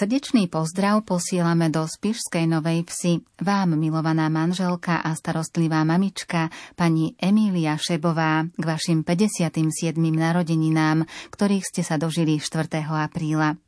Srdečný 0.00 0.48
pozdrav 0.48 1.04
posielame 1.04 1.68
do 1.68 1.84
Spišskej 1.84 2.48
Novej 2.48 2.88
Vsi 2.88 3.20
vám, 3.44 3.76
milovaná 3.76 4.32
manželka 4.32 4.96
a 4.96 5.12
starostlivá 5.12 5.84
mamička, 5.84 6.48
pani 6.72 7.12
Emília 7.20 7.76
Šebová, 7.76 8.48
k 8.48 8.64
vašim 8.64 9.04
57. 9.04 9.60
narodeninám, 10.00 11.04
ktorých 11.36 11.68
ste 11.68 11.84
sa 11.84 12.00
dožili 12.00 12.40
4. 12.40 12.80
apríla. 12.80 13.60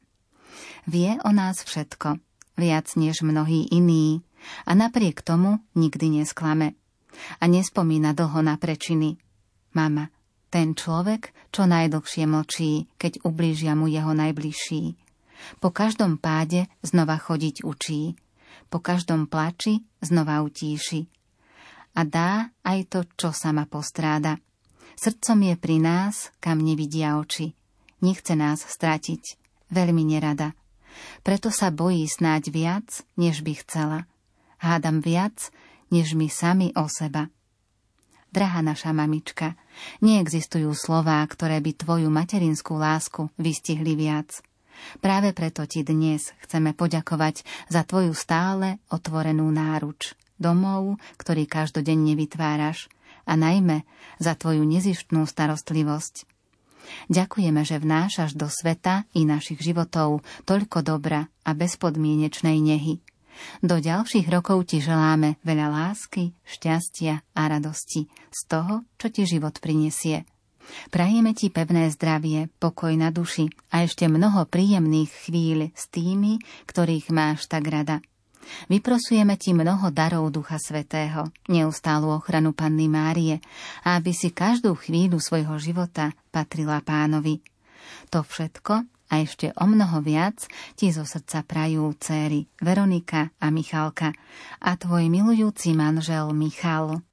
Vie 0.88 1.20
o 1.20 1.36
nás 1.36 1.60
všetko, 1.68 2.16
viac 2.56 2.88
než 2.96 3.20
mnohí 3.20 3.68
iní, 3.68 4.24
a 4.64 4.72
napriek 4.72 5.20
tomu 5.20 5.60
nikdy 5.76 6.24
nesklame. 6.24 6.80
A 7.36 7.44
nespomína 7.44 8.16
dlho 8.16 8.40
na 8.40 8.56
prečiny. 8.56 9.20
Mama, 9.76 10.08
ten 10.48 10.72
človek, 10.72 11.36
čo 11.52 11.68
najdlhšie 11.68 12.24
mlčí, 12.24 12.88
keď 12.96 13.20
ublížia 13.20 13.76
mu 13.76 13.84
jeho 13.84 14.16
najbližší 14.16 15.01
po 15.58 15.70
každom 15.70 16.18
páde 16.18 16.68
znova 16.82 17.18
chodiť 17.18 17.64
učí, 17.66 18.16
po 18.72 18.78
každom 18.80 19.28
plači 19.28 19.84
znova 20.00 20.40
utíši. 20.40 21.08
A 21.92 22.08
dá 22.08 22.48
aj 22.64 22.78
to, 22.88 23.00
čo 23.16 23.36
sama 23.36 23.68
postráda. 23.68 24.40
Srdcom 24.96 25.38
je 25.52 25.54
pri 25.60 25.76
nás, 25.80 26.32
kam 26.40 26.60
nevidia 26.60 27.20
oči. 27.20 27.52
Nechce 28.00 28.32
nás 28.32 28.64
stratiť, 28.64 29.22
veľmi 29.68 30.04
nerada. 30.04 30.56
Preto 31.24 31.48
sa 31.48 31.72
bojí 31.72 32.04
snáď 32.08 32.52
viac, 32.52 32.88
než 33.16 33.40
by 33.44 33.52
chcela. 33.64 34.08
Hádam 34.60 35.00
viac, 35.00 35.52
než 35.92 36.16
my 36.16 36.28
sami 36.28 36.72
o 36.76 36.88
seba. 36.88 37.28
Drahá 38.32 38.64
naša 38.64 38.96
mamička, 38.96 39.60
neexistujú 40.00 40.72
slová, 40.72 41.20
ktoré 41.28 41.60
by 41.60 41.76
tvoju 41.76 42.08
materinskú 42.08 42.80
lásku 42.80 43.28
vystihli 43.36 43.92
viac. 43.92 44.40
Práve 45.00 45.32
preto 45.36 45.64
ti 45.68 45.86
dnes 45.86 46.32
chceme 46.44 46.72
poďakovať 46.76 47.44
za 47.68 47.82
tvoju 47.86 48.12
stále 48.12 48.82
otvorenú 48.92 49.48
náruč, 49.48 50.16
domov, 50.40 50.98
ktorý 51.20 51.46
každodenne 51.46 52.18
vytváraš 52.18 52.90
a 53.28 53.38
najmä 53.38 53.86
za 54.18 54.34
tvoju 54.34 54.66
nezištnú 54.66 55.24
starostlivosť. 55.24 56.26
Ďakujeme, 57.08 57.62
že 57.62 57.78
vnášaš 57.78 58.34
do 58.34 58.50
sveta 58.50 59.06
i 59.14 59.22
našich 59.22 59.62
životov 59.62 60.26
toľko 60.44 60.82
dobra 60.82 61.30
a 61.46 61.50
bezpodmienečnej 61.54 62.58
nehy. 62.58 62.98
Do 63.64 63.80
ďalších 63.80 64.28
rokov 64.28 64.68
ti 64.68 64.84
želáme 64.84 65.40
veľa 65.40 65.72
lásky, 65.72 66.36
šťastia 66.44 67.22
a 67.32 67.42
radosti 67.48 68.10
z 68.28 68.40
toho, 68.44 68.84
čo 69.00 69.06
ti 69.08 69.24
život 69.24 69.56
prinesie. 69.56 70.28
Prajeme 70.90 71.32
ti 71.32 71.48
pevné 71.48 71.88
zdravie, 71.92 72.48
pokoj 72.58 72.92
na 72.94 73.12
duši 73.12 73.48
a 73.70 73.84
ešte 73.84 74.08
mnoho 74.08 74.46
príjemných 74.48 75.10
chvíľ 75.28 75.70
s 75.72 75.88
tými, 75.88 76.40
ktorých 76.68 77.12
máš 77.12 77.46
tak 77.48 77.68
rada. 77.68 78.00
Vyprosujeme 78.66 79.38
ti 79.38 79.54
mnoho 79.54 79.94
darov 79.94 80.26
Ducha 80.34 80.58
Svetého, 80.58 81.30
neustálu 81.46 82.10
ochranu 82.10 82.50
Panny 82.50 82.90
Márie 82.90 83.38
a 83.86 83.98
aby 83.98 84.10
si 84.10 84.34
každú 84.34 84.74
chvíľu 84.74 85.22
svojho 85.22 85.56
života 85.62 86.10
patrila 86.34 86.82
pánovi. 86.82 87.38
To 88.10 88.26
všetko 88.26 88.74
a 89.12 89.14
ešte 89.20 89.52
o 89.60 89.64
mnoho 89.68 90.00
viac 90.00 90.48
ti 90.74 90.88
zo 90.88 91.04
srdca 91.04 91.44
prajú 91.44 91.92
céry 92.00 92.48
Veronika 92.58 93.30
a 93.38 93.52
Michalka 93.52 94.10
a 94.58 94.70
tvoj 94.74 95.06
milujúci 95.12 95.76
manžel 95.76 96.32
Michal. 96.32 97.04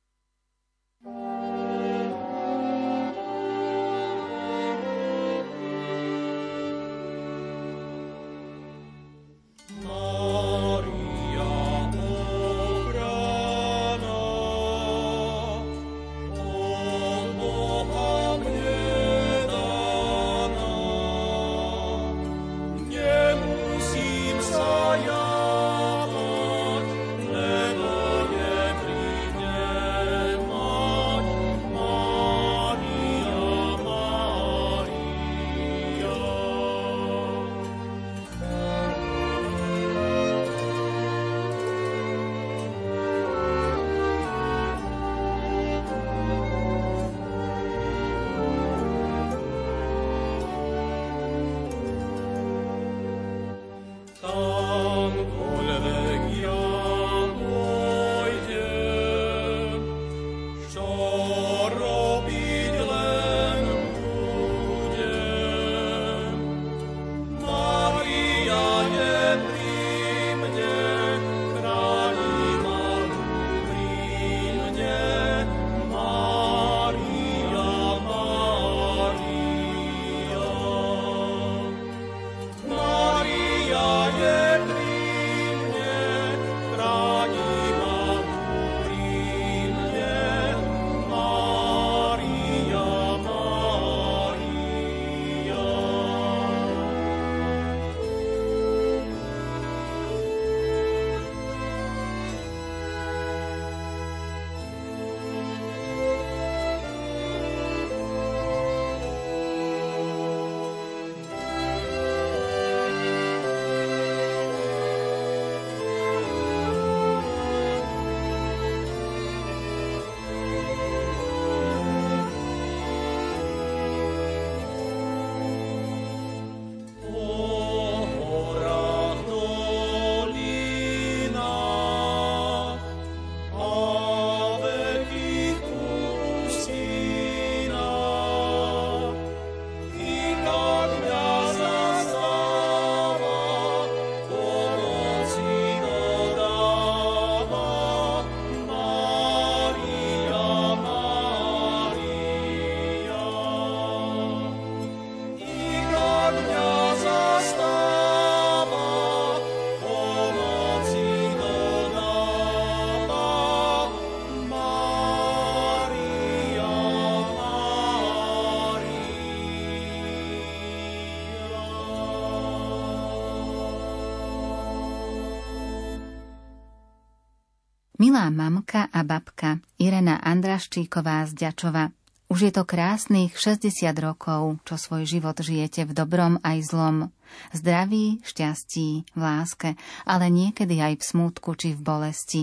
Milá 178.09 178.33
mamka 178.33 178.89
a 178.89 179.05
babka 179.05 179.61
Irena 179.77 180.17
Andraščíková 180.17 181.29
z 181.29 181.45
Ďačova, 181.45 181.93
Už 182.33 182.49
je 182.49 182.51
to 182.57 182.65
krásnych 182.65 183.37
60 183.37 183.69
rokov, 184.01 184.57
čo 184.65 184.81
svoj 184.81 185.05
život 185.05 185.37
žijete 185.37 185.85
v 185.85 185.93
dobrom 185.93 186.41
aj 186.41 186.73
zlom. 186.73 187.13
Zdraví, 187.53 188.17
šťastí, 188.25 189.13
v 189.13 189.19
láske, 189.21 189.77
ale 190.09 190.33
niekedy 190.33 190.81
aj 190.81 190.97
v 190.97 191.03
smútku 191.05 191.53
či 191.53 191.77
v 191.77 191.85
bolesti. 191.85 192.41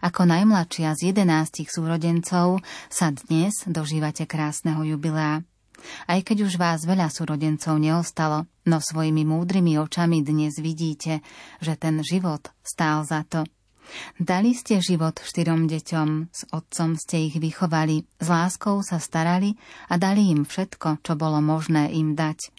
Ako 0.00 0.24
najmladšia 0.24 0.96
z 0.96 1.12
jedenástich 1.12 1.68
súrodencov 1.68 2.64
sa 2.88 3.12
dnes 3.12 3.68
dožívate 3.68 4.24
krásneho 4.24 4.80
jubilea. 4.80 5.44
Aj 6.08 6.20
keď 6.24 6.48
už 6.48 6.56
vás 6.56 6.88
veľa 6.88 7.12
súrodencov 7.12 7.76
neostalo, 7.76 8.48
no 8.64 8.80
svojimi 8.80 9.28
múdrymi 9.28 9.76
očami 9.76 10.24
dnes 10.24 10.56
vidíte, 10.56 11.20
že 11.60 11.76
ten 11.76 12.00
život 12.00 12.48
stál 12.64 13.04
za 13.04 13.20
to– 13.28 13.44
Dali 14.18 14.52
ste 14.52 14.82
život 14.82 15.20
štyrom 15.22 15.70
deťom, 15.70 16.32
s 16.32 16.42
otcom 16.50 16.98
ste 16.98 17.30
ich 17.30 17.36
vychovali, 17.38 18.04
s 18.18 18.26
láskou 18.26 18.82
sa 18.82 18.98
starali 18.98 19.54
a 19.90 20.00
dali 20.00 20.32
im 20.32 20.42
všetko, 20.44 21.04
čo 21.04 21.12
bolo 21.14 21.38
možné 21.42 21.92
im 21.94 22.18
dať. 22.18 22.50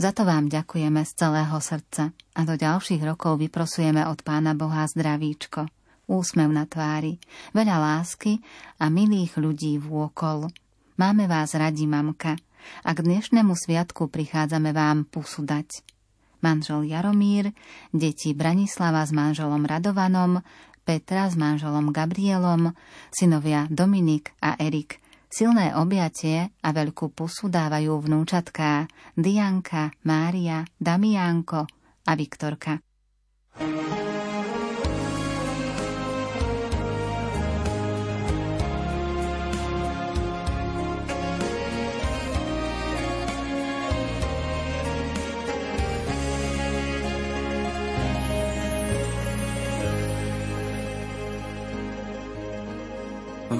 Za 0.00 0.16
to 0.16 0.24
vám 0.24 0.48
ďakujeme 0.48 1.04
z 1.04 1.12
celého 1.12 1.56
srdca 1.60 2.12
a 2.12 2.40
do 2.44 2.54
ďalších 2.56 3.02
rokov 3.04 3.40
vyprosujeme 3.40 4.08
od 4.08 4.24
Pána 4.24 4.56
Boha 4.56 4.88
zdravíčko, 4.88 5.68
úsmev 6.08 6.48
na 6.48 6.64
tvári, 6.64 7.20
veľa 7.52 7.76
lásky 7.76 8.40
a 8.80 8.88
milých 8.88 9.36
ľudí 9.36 9.76
vôkol. 9.76 10.48
Máme 10.96 11.28
vás 11.28 11.52
radi, 11.52 11.84
mamka, 11.84 12.40
a 12.82 12.90
k 12.96 12.98
dnešnému 13.04 13.52
sviatku 13.52 14.08
prichádzame 14.08 14.72
vám 14.72 15.04
pusu 15.06 15.44
dať 15.44 15.95
manžel 16.40 16.84
Jaromír, 16.88 17.52
deti 17.92 18.32
Branislava 18.32 19.04
s 19.04 19.12
manželom 19.12 19.64
Radovanom, 19.64 20.40
Petra 20.86 21.26
s 21.26 21.34
manželom 21.34 21.90
Gabrielom, 21.90 22.70
synovia 23.10 23.66
Dominik 23.66 24.30
a 24.38 24.54
Erik. 24.54 25.02
Silné 25.26 25.74
objatie 25.74 26.54
a 26.62 26.68
veľkú 26.70 27.10
pusu 27.10 27.50
dávajú 27.50 27.98
vnúčatká 27.98 28.86
Dianka, 29.18 29.90
Mária, 30.06 30.62
Damiánko 30.78 31.66
a 32.06 32.12
Viktorka. 32.14 32.78
thank 33.56 34.20
you 34.20 34.25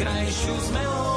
najkrajšiu 0.00 0.54
z 0.60 1.09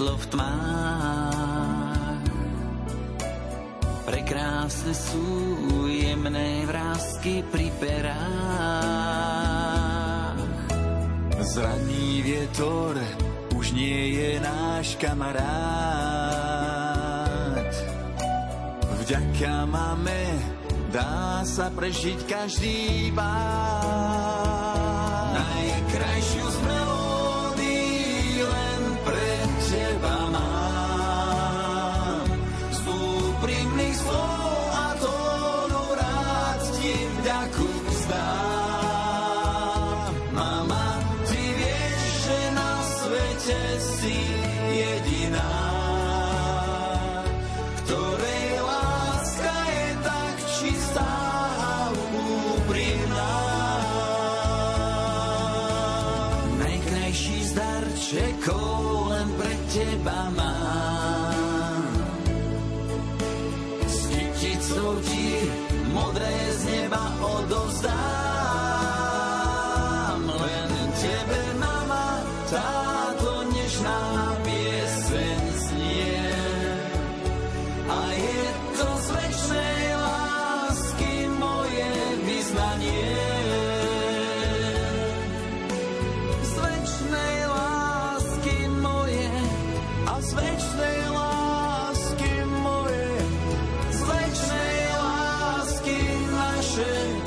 svetlo 0.00 0.16
v 0.16 0.26
tmách. 0.32 2.24
Prekrásne 4.08 4.96
sú 4.96 5.28
jemné 5.92 6.64
vrázky 6.64 7.44
pri 7.52 7.68
perách. 7.76 8.08
Zraný 11.44 12.24
vietor 12.24 12.96
už 13.52 13.76
nie 13.76 14.16
je 14.16 14.40
náš 14.40 14.96
kamarát. 14.96 15.44
Vďaka 19.04 19.68
máme 19.68 20.40
dá 20.88 21.44
sa 21.44 21.68
prežiť 21.76 22.24
každý 22.24 23.12
bár. 23.12 24.29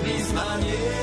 Vyznanie. 0.03 1.02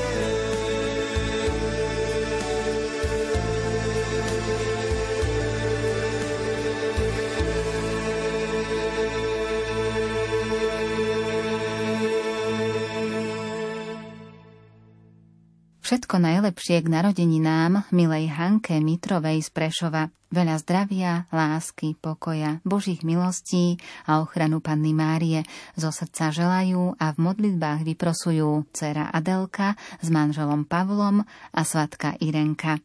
najlepšie 16.21 16.85
k 16.85 16.87
narodeninám 16.87 17.89
milej 17.89 18.29
Hanke 18.29 18.77
Mitrovej 18.77 19.41
z 19.41 19.49
Prešova. 19.49 20.13
Veľa 20.31 20.55
zdravia, 20.61 21.27
lásky, 21.33 21.97
pokoja, 21.97 22.63
Božích 22.63 23.03
milostí 23.03 23.75
a 24.07 24.23
ochranu 24.23 24.63
Panny 24.63 24.95
Márie 24.95 25.43
zo 25.75 25.91
srdca 25.91 26.31
želajú 26.31 26.95
a 26.95 27.11
v 27.11 27.17
modlitbách 27.19 27.83
vyprosujú 27.83 28.63
dcera 28.71 29.11
Adelka 29.11 29.75
s 29.99 30.07
manželom 30.07 30.63
Pavlom 30.63 31.25
a 31.51 31.61
svatka 31.65 32.15
Irenka. 32.21 32.79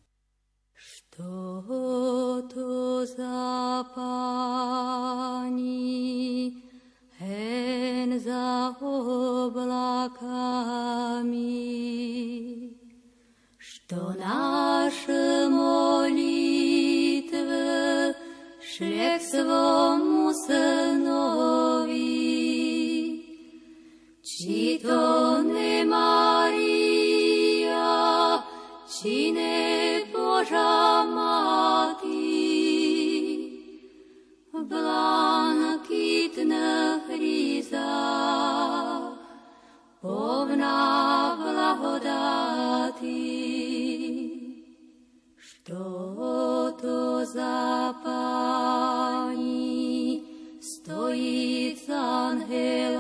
Što 0.74 1.62
to 2.51 3.07
za 3.07 3.87
pani? 3.95 6.66
hen 7.18 8.20
za 8.20 8.74
oblakami 8.80 9.97
что 13.86 14.15
наши 14.17 15.47
молитвы 15.47 16.15
шли 18.59 19.19
к 19.19 19.22
своему 19.22 20.34
сынові, 20.34 21.91
чи 24.24 24.80
то 24.84 25.43
не 25.43 25.86
Марія, 25.86 26.74
чи 28.89 29.32
не 29.32 30.05
Божа 30.11 31.03
мати, 31.03 32.07
в 34.53 34.63
блакитних 34.63 35.99
різах, 37.09 39.01
повна 40.01 41.38
благодати. 41.38 43.55
Что 45.65 46.78
то 46.82 47.26
за 47.26 47.95
пані 48.03 49.41
стоїть 50.61 51.86
з 51.86 51.89
ангелами, 51.89 52.91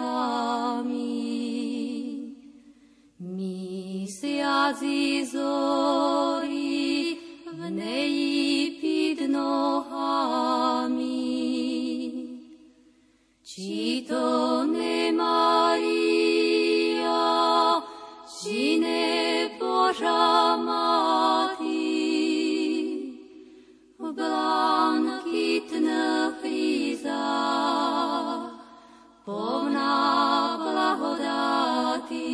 місяць 3.19 4.81
і 4.81 5.25
зорі 5.25 7.17
в 7.53 7.71
неї 7.71 8.71
під 8.71 9.29
ногами, 9.29 11.01
чи 13.43 14.05
то 14.09 14.63
не 14.63 15.11
Марія, 15.11 16.21
чи 18.43 18.79
не 18.79 19.49
Божа 19.59 20.44
plná 29.26 30.54
blahodáty. 30.62 32.30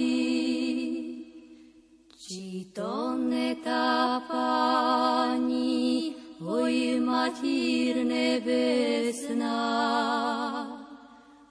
Či 2.21 2.69
to 2.77 3.17
netá 3.17 4.21
pani, 4.29 6.13
oj 6.45 7.01
matír 7.01 8.05
nebesná, 8.05 9.65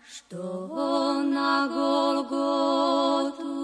što 0.06 0.70
na 1.26 1.66
Golgotu 1.74 3.58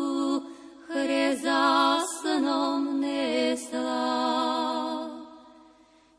chreza 0.90 2.02
snom 2.02 2.98
nesla. 2.98 4.18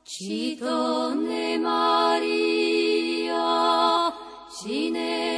Či 0.06 0.54
to 0.58 1.14
ne 1.14 1.58
Maria, 1.58 3.50
či 4.54 4.90
ne 4.90 5.37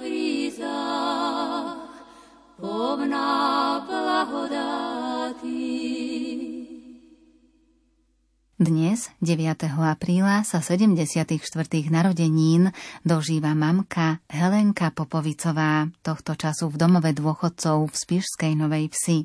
Dnes, 8.61 9.07
9. 9.23 9.47
apríla, 9.71 10.43
sa 10.43 10.59
74. 10.59 11.39
narodenín 11.87 12.75
dožíva 13.07 13.55
mamka 13.55 14.19
Helenka 14.27 14.91
Popovicová, 14.91 15.87
tohto 16.03 16.35
času 16.35 16.67
v 16.67 16.75
domove 16.75 17.15
dôchodcov 17.15 17.87
v 17.87 17.95
Spišskej 17.95 18.53
Novej 18.59 18.91
Vsi. 18.91 19.23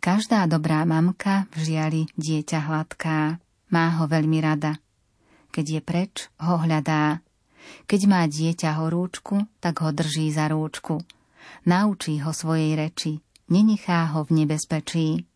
Každá 0.00 0.48
dobrá 0.48 0.82
mamka 0.88 1.44
v 1.52 1.76
žiali 1.76 2.00
dieťa 2.16 2.72
hladká, 2.72 3.36
má 3.68 3.86
ho 4.00 4.08
veľmi 4.08 4.40
rada. 4.40 4.80
Keď 5.52 5.66
je 5.68 5.80
preč, 5.84 6.32
ho 6.40 6.56
hľadá, 6.56 7.20
keď 7.86 8.00
má 8.08 8.24
dieťa 8.26 8.80
horúčku, 8.82 9.46
tak 9.62 9.82
ho 9.82 9.90
drží 9.90 10.30
za 10.32 10.48
rúčku. 10.50 11.02
Naučí 11.66 12.18
ho 12.22 12.30
svojej 12.30 12.78
reči, 12.78 13.22
nenechá 13.50 14.14
ho 14.14 14.26
v 14.26 14.42
nebezpečí. 14.42 15.26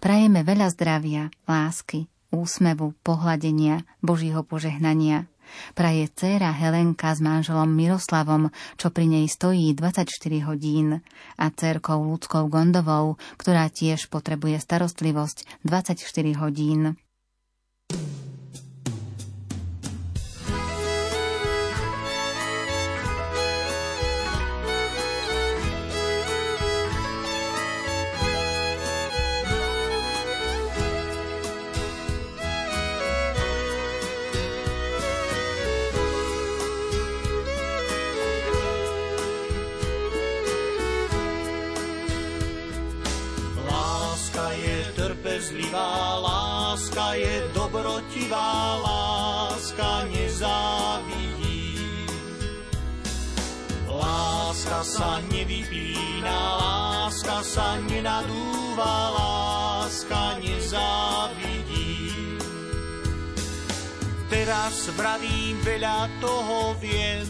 Prajeme 0.00 0.44
veľa 0.44 0.68
zdravia, 0.76 1.32
lásky, 1.48 2.06
úsmevu, 2.30 2.94
pohľadenia, 3.00 3.82
Božího 4.04 4.44
požehnania. 4.44 5.26
Praje 5.74 6.06
dcéra 6.14 6.54
Helenka 6.54 7.10
s 7.10 7.18
manželom 7.18 7.66
Miroslavom, 7.66 8.54
čo 8.78 8.94
pri 8.94 9.10
nej 9.10 9.26
stojí 9.26 9.74
24 9.74 10.06
hodín 10.46 11.02
a 11.34 11.46
dcerkou 11.50 12.06
ľudskou 12.06 12.46
Gondovou, 12.46 13.18
ktorá 13.34 13.66
tiež 13.66 14.06
potrebuje 14.14 14.62
starostlivosť 14.62 15.66
24 15.66 16.06
hodín. 16.38 16.94
Láska 57.40 57.56
sa 57.56 57.80
nenadúva, 57.88 59.16
láska 59.16 60.36
nezávidí. 60.44 62.12
Teraz 64.28 64.92
vravím 64.92 65.56
veľa 65.64 66.20
toho 66.20 66.76
viem, 66.84 67.24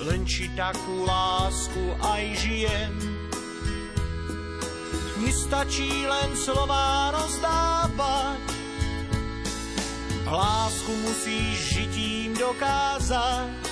len 0.00 0.24
či 0.24 0.48
takú 0.56 1.04
lásku 1.04 1.92
aj 2.00 2.24
žijem. 2.40 2.94
Nestačí 5.20 6.08
len 6.08 6.32
slova 6.40 7.12
rozdávať, 7.12 8.40
lásku 10.24 10.92
musíš 11.04 11.56
žitím 11.76 12.32
dokázať. 12.32 13.69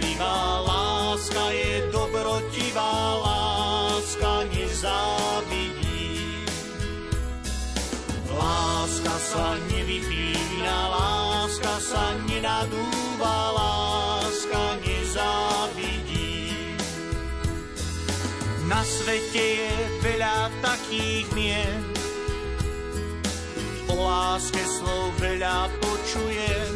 Trpezlivá 0.00 0.60
láska 0.64 1.50
je 1.52 1.84
dobrotivá 1.92 3.14
láska 3.20 4.48
nezávidí. 4.48 6.16
Láska 8.32 9.14
sa 9.20 9.46
nevypína, 9.68 10.88
láska 10.88 11.76
sa 11.80 12.16
nenadúva, 12.24 13.52
láska 13.52 14.80
nezávidí. 14.80 16.56
Na 18.64 18.80
svete 18.80 19.44
je 19.68 19.74
veľa 20.00 20.48
takých 20.64 21.28
mien, 21.36 21.82
o 23.90 23.94
láske 23.98 24.62
slov 24.62 25.10
veľa 25.18 25.66
počujem, 25.82 26.69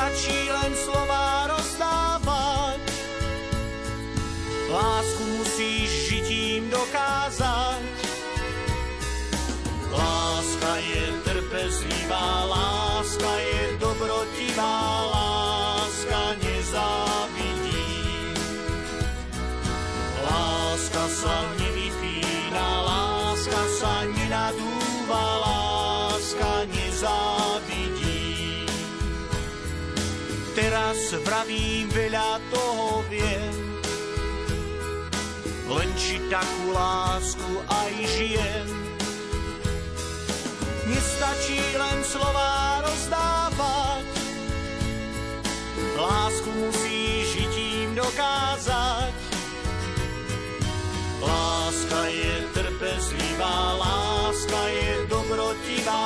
Nestačí 0.00 0.48
len 0.48 0.72
slova 0.80 1.44
rozdávať, 1.52 2.80
lásku 4.72 5.24
musíš 5.36 5.88
žitím 6.08 6.72
dokázať. 6.72 7.84
Láska 9.92 10.72
je 10.80 11.04
trpezlivá, 11.20 12.48
láska 12.48 13.28
je 13.44 13.76
dobrotivá, 13.76 14.89
Teraz 30.90 31.22
vravím, 31.22 31.86
veľa 31.94 32.42
toho 32.50 33.06
viem, 33.06 33.54
len 35.70 35.86
či 35.94 36.18
takú 36.26 36.74
lásku 36.74 37.62
aj 37.62 37.92
žijem. 38.18 38.68
Nestačí 40.90 41.62
len 41.78 41.98
slova 42.02 42.82
rozdávať, 42.82 44.06
lásku 45.94 46.50
musí 46.58 47.22
žitím 47.38 47.94
dokázať. 47.94 49.14
Láska 51.22 52.02
je 52.10 52.34
trpezlivá, 52.50 53.78
láska 53.78 54.62
je 54.74 55.06
dobrotivá, 55.06 56.02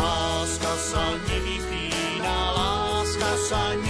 Láska 0.00 0.72
sa 0.80 1.04
nevypína, 1.28 2.34
láska 2.56 3.32
sa 3.36 3.62
nenadúva, 3.76 3.89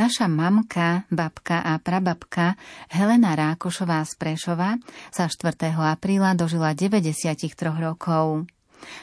Naša 0.00 0.32
mamka, 0.32 1.04
babka 1.12 1.60
a 1.60 1.76
prababka 1.76 2.56
Helena 2.88 3.36
Rákošová 3.36 4.00
z 4.08 4.16
Prešova 4.16 4.80
sa 5.12 5.28
4. 5.28 5.76
apríla 5.76 6.32
dožila 6.32 6.72
93 6.72 7.36
rokov. 7.76 8.48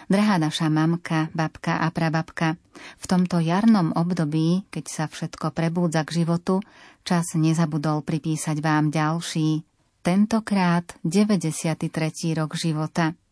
Drahá 0.09 0.41
naša 0.41 0.73
mamka, 0.73 1.29
babka 1.37 1.85
a 1.85 1.93
prababka, 1.93 2.57
v 2.97 3.05
tomto 3.05 3.37
jarnom 3.37 3.93
období, 3.93 4.65
keď 4.73 4.85
sa 4.89 5.05
všetko 5.05 5.53
prebúdza 5.53 6.01
k 6.01 6.25
životu, 6.25 6.65
čas 7.05 7.29
nezabudol 7.37 8.01
pripísať 8.01 8.57
vám 8.57 8.89
ďalší, 8.89 9.61
tentokrát 10.01 10.97
93. 11.05 11.93
rok 12.33 12.57
života– 12.57 13.13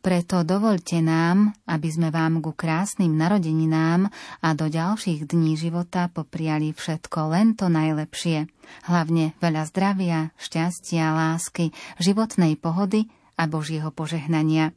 preto 0.00 0.42
dovolte 0.42 1.00
nám, 1.00 1.52
aby 1.68 1.88
sme 1.88 2.08
vám 2.08 2.40
ku 2.44 2.56
krásnym 2.56 3.12
narodeninám 3.14 4.08
a 4.40 4.48
do 4.56 4.66
ďalších 4.68 5.28
dní 5.28 5.56
života 5.56 6.08
popriali 6.10 6.72
všetko 6.72 7.18
len 7.32 7.58
to 7.58 7.68
najlepšie. 7.68 8.48
Hlavne 8.86 9.36
veľa 9.42 9.62
zdravia, 9.68 10.18
šťastia, 10.38 11.12
lásky, 11.12 11.74
životnej 11.98 12.56
pohody 12.56 13.10
a 13.36 13.48
Božieho 13.48 13.90
požehnania. 13.90 14.72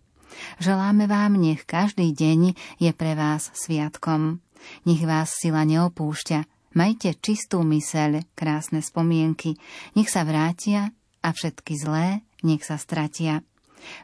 Želáme 0.57 1.05
vám, 1.05 1.37
nech 1.37 1.63
každý 1.63 2.09
deň 2.09 2.57
je 2.81 2.91
pre 2.91 3.13
vás 3.13 3.53
sviatkom. 3.53 4.41
Nech 4.87 5.03
vás 5.05 5.35
sila 5.37 5.61
neopúšťa. 5.67 6.71
Majte 6.73 7.13
čistú 7.21 7.61
myseľ, 7.61 8.25
krásne 8.33 8.81
spomienky. 8.81 9.61
Nech 9.93 10.09
sa 10.09 10.25
vrátia 10.25 10.89
a 11.21 11.29
všetky 11.29 11.77
zlé 11.77 12.25
nech 12.43 12.61
sa 12.67 12.75
stratia. 12.75 13.41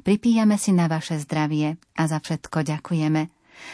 Pripíjame 0.04 0.56
si 0.56 0.72
na 0.72 0.88
vaše 0.88 1.20
zdravie 1.20 1.76
a 1.96 2.04
za 2.08 2.20
všetko 2.20 2.64
ďakujeme. 2.64 3.28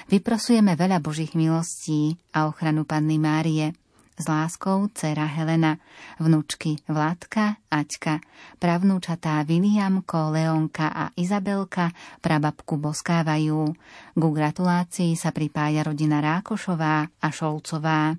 Vyprosujeme 0.09 0.73
veľa 0.73 0.97
Božích 0.97 1.37
milostí 1.37 2.17
a 2.33 2.49
ochranu 2.49 2.89
Panny 2.89 3.21
Márie. 3.21 3.77
S 4.15 4.31
láskou 4.31 4.87
dcera 4.95 5.27
Helena, 5.27 5.75
vnúčky 6.23 6.79
Vladka, 6.87 7.59
Aťka, 7.67 8.23
pravnúčatá 8.63 9.43
Viliamko, 9.43 10.31
Leonka 10.31 10.87
a 10.87 11.11
Izabelka 11.19 11.91
prababku 12.23 12.79
boskávajú. 12.79 13.75
Ku 14.15 14.27
gratulácii 14.31 15.19
sa 15.19 15.35
pripája 15.35 15.83
rodina 15.83 16.23
Rákošová 16.23 17.11
a 17.11 17.27
Šolcová. 17.27 18.15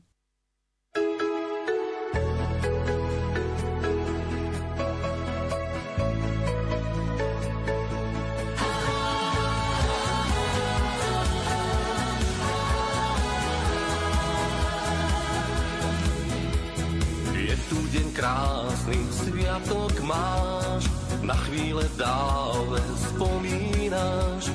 Krásny 18.16 18.96
sviatok 19.12 19.92
máš, 20.00 20.88
na 21.20 21.36
chvíle 21.44 21.84
dále 22.00 22.80
spomínaš. 23.12 24.48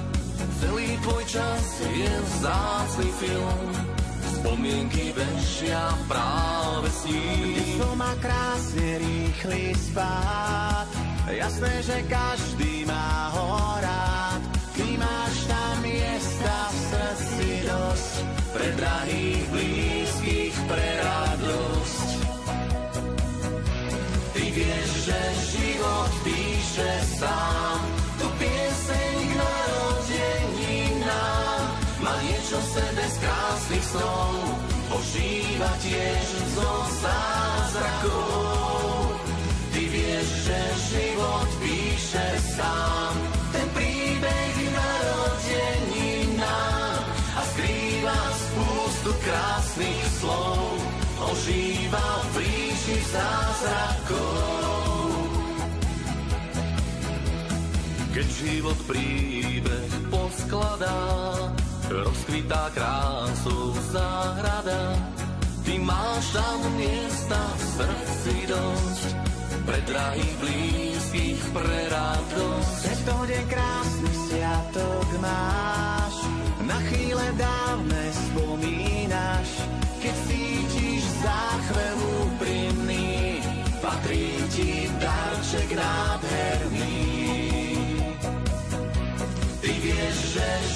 Celý 0.58 0.98
tvoj 1.06 1.24
čas 1.30 1.66
je 1.86 2.10
vzácný 2.10 3.10
film, 3.22 3.70
spomienky 4.42 5.14
vešia 5.14 5.94
práve 6.10 6.90
s 6.90 7.02
ním. 7.06 7.78
To 7.78 7.90
má 7.94 8.14
krásne 8.18 8.98
rýchly 8.98 9.78
spát, 9.78 10.90
jasné, 11.30 11.74
že 11.86 11.98
každý 12.10 12.90
má 12.90 13.30
ho 13.38 13.78
rád. 13.78 14.42
Ty 14.74 14.98
máš 14.98 15.36
tam 15.46 15.74
miesta 15.86 16.56
v 16.66 16.78
srdci 16.90 17.48
dosť, 17.70 18.14
pre 18.58 18.68
drahých 18.74 19.46
sám 27.22 27.78
tu 28.18 28.26
pieseň 28.42 29.16
k 29.30 29.34
narodení 29.38 31.06
nám. 31.06 31.62
Má 32.02 32.18
niečo 32.26 32.58
v 32.58 32.68
sebe 32.82 33.06
z 33.06 33.16
krásnych 33.22 33.86
snov, 33.94 34.58
ožíva 34.90 35.70
tiež 35.86 36.26
zo 36.58 36.72
zázrakov. 36.98 38.42
Ty 39.70 39.82
vieš, 39.86 40.28
že 40.50 40.60
život 40.90 41.50
píše 41.62 42.28
sám, 42.58 43.14
ten 43.54 43.70
príbeh 43.78 44.56
narodení 44.74 46.42
nám 46.42 47.06
a 47.38 47.42
skrýva 47.54 48.18
spústu 48.34 49.14
krásnych 49.22 50.04
slov, 50.18 50.74
ožíva 51.30 52.26
v 52.26 52.42
príši 52.42 52.98
zázrakov. 53.14 54.51
Keď 58.12 58.28
život 58.28 58.76
príbeh 58.92 59.92
poskladá, 60.12 61.00
rozkvitá 61.88 62.68
krásou 62.76 63.72
záhrada, 63.88 65.00
ty 65.64 65.80
máš 65.80 66.36
tam 66.36 66.60
miesta 66.76 67.40
v 67.40 67.62
srdci 67.80 68.36
dosť, 68.52 69.04
pre 69.64 69.80
drahých 69.88 70.36
blízkych, 70.44 71.42
pre 71.56 71.80
radosť. 71.88 72.82
Tento 72.84 73.18
deň 73.32 73.44
krásny 73.48 74.12
sviatok 74.28 75.08
máš, 75.24 76.16
na 76.68 76.78
chvíle 76.92 77.26
dávne 77.40 78.04
spomínaš, 78.12 79.50
keď 80.04 80.16
cítiš 80.28 81.04
záchvev 81.24 81.96
úprimný, 82.28 83.40
patrí 83.80 84.36
ti 84.52 84.92
darček 85.00 85.70
nádherný. 85.80 86.71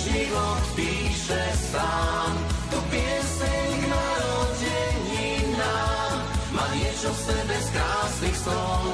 Život 0.06 0.64
píše 0.78 1.44
sám, 1.74 2.30
tu 2.70 2.78
pieseň 2.94 3.70
k 3.82 3.86
narodení 3.90 5.30
nám. 5.58 6.16
Má 6.54 6.66
niečo 6.78 7.10
v 7.10 7.20
sebe 7.26 7.58
z 7.58 7.68
krásnych 7.74 8.38
slov, 8.38 8.86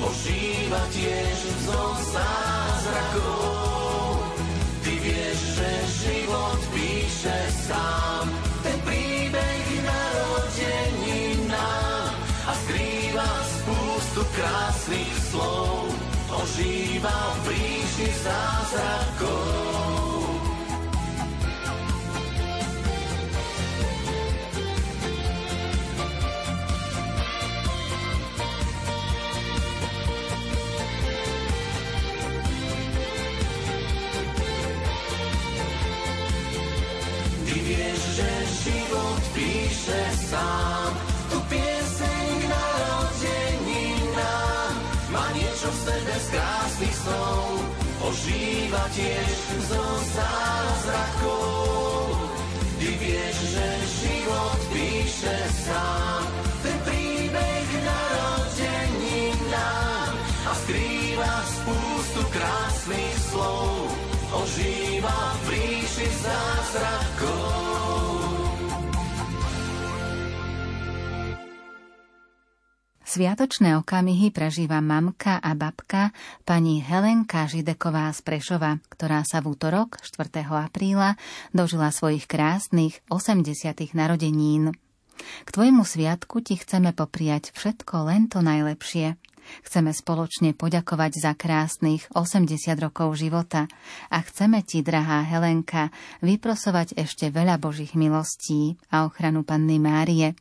ožíva 0.00 0.80
tiež 0.96 1.38
zo 1.68 1.82
zázrakov. 2.16 4.24
Ty 4.80 4.92
vieš, 5.04 5.38
že 5.60 5.70
život 6.00 6.60
píše 6.72 7.38
sám, 7.68 8.24
ten 8.64 8.78
príbeh 8.88 9.60
k 9.68 9.84
narodení 9.84 11.44
nám 11.52 12.08
a 12.48 12.52
skrýva 12.64 13.30
spústu 13.60 14.24
krásnych 14.32 15.12
slov, 15.28 15.92
ožíva 16.32 17.36
v 17.44 17.52
ríši 17.52 18.08
zázrakov. 18.24 19.63
Sám, 40.34 40.90
tu 41.30 41.38
pieseň 41.46 42.26
k 42.42 42.44
narodení 42.50 43.86
nám. 44.18 44.74
Má 45.14 45.26
niečo 45.30 45.70
v 45.70 45.78
sebe 45.86 46.14
z 46.18 46.26
krásnych 46.34 46.96
snov, 47.06 47.46
ožíva 48.02 48.82
tiež 48.98 49.38
zo 49.70 49.84
zázrakov. 50.18 52.18
Ty 52.82 52.88
vieš, 52.98 53.36
že 53.54 53.66
život 54.02 54.60
píše 54.74 55.38
sám, 55.70 56.26
ten 56.66 56.78
príbeh 56.82 57.62
k 57.70 57.74
narodení 57.86 59.38
nám 59.54 60.12
a 60.50 60.52
skrýva 60.66 61.34
spústu 61.46 62.22
krásnych 62.34 63.16
slov, 63.30 63.86
ožíva 64.34 65.18
v 65.46 65.54
ríši 65.54 66.08
zázrakov. 66.26 68.03
Sviatočné 73.14 73.78
okamihy 73.78 74.34
prežíva 74.34 74.82
mamka 74.82 75.38
a 75.38 75.54
babka 75.54 76.10
pani 76.42 76.82
Helenka 76.82 77.46
Žideková 77.46 78.10
z 78.10 78.26
Prešova, 78.26 78.82
ktorá 78.90 79.22
sa 79.22 79.38
v 79.38 79.54
útorok 79.54 80.02
4. 80.02 80.42
apríla 80.42 81.14
dožila 81.54 81.94
svojich 81.94 82.26
krásnych 82.26 83.06
80. 83.06 83.94
narodenín. 83.94 84.74
K 85.46 85.48
tvojmu 85.54 85.86
sviatku 85.86 86.42
ti 86.42 86.58
chceme 86.58 86.90
popriať 86.90 87.54
všetko 87.54 88.10
len 88.10 88.26
to 88.26 88.42
najlepšie. 88.42 89.14
Chceme 89.62 89.94
spoločne 89.94 90.50
poďakovať 90.50 91.12
za 91.14 91.38
krásnych 91.38 92.10
80 92.18 92.50
rokov 92.82 93.14
života 93.14 93.70
a 94.10 94.18
chceme 94.26 94.66
ti, 94.66 94.82
drahá 94.82 95.22
Helenka, 95.22 95.94
vyprosovať 96.18 96.98
ešte 96.98 97.30
veľa 97.30 97.62
Božích 97.62 97.94
milostí 97.94 98.74
a 98.90 99.06
ochranu 99.06 99.46
Panny 99.46 99.78
Márie. 99.78 100.34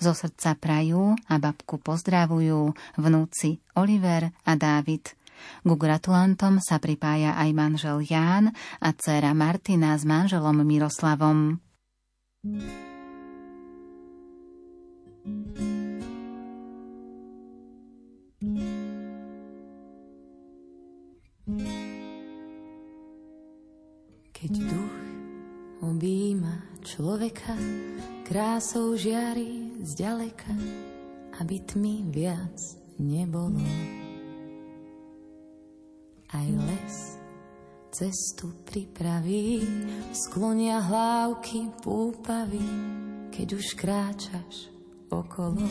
Zo 0.00 0.12
srdca 0.12 0.56
prajú 0.58 1.14
a 1.28 1.34
babku 1.38 1.80
pozdravujú 1.80 2.74
vnúci 2.98 3.62
Oliver 3.78 4.30
a 4.44 4.52
Dávid. 4.54 5.14
Ku 5.64 5.74
gratulantom 5.74 6.62
sa 6.62 6.78
pripája 6.78 7.34
aj 7.36 7.50
manžel 7.52 7.98
Ján 8.06 8.54
a 8.80 8.88
dcéra 8.94 9.34
Martina 9.34 9.96
s 9.98 10.06
manželom 10.06 10.62
Miroslavom. 10.62 11.58
Keď 24.34 24.52
duch 24.60 24.96
objíma 25.80 26.84
človeka, 26.84 27.56
krásou 28.24 28.96
žiari 28.96 29.84
zďaleka, 29.84 30.56
aby 31.44 31.60
tmy 31.60 32.08
viac 32.08 32.56
nebolo. 32.96 33.60
Aj 36.32 36.48
les 36.48 36.96
cestu 37.94 38.50
pripraví, 38.66 39.62
sklonia 40.10 40.82
hlávky 40.82 41.70
púpavy, 41.84 42.64
keď 43.30 43.48
už 43.54 43.66
kráčaš 43.78 44.72
okolo. 45.12 45.62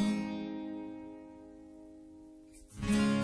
Ty 2.83 3.12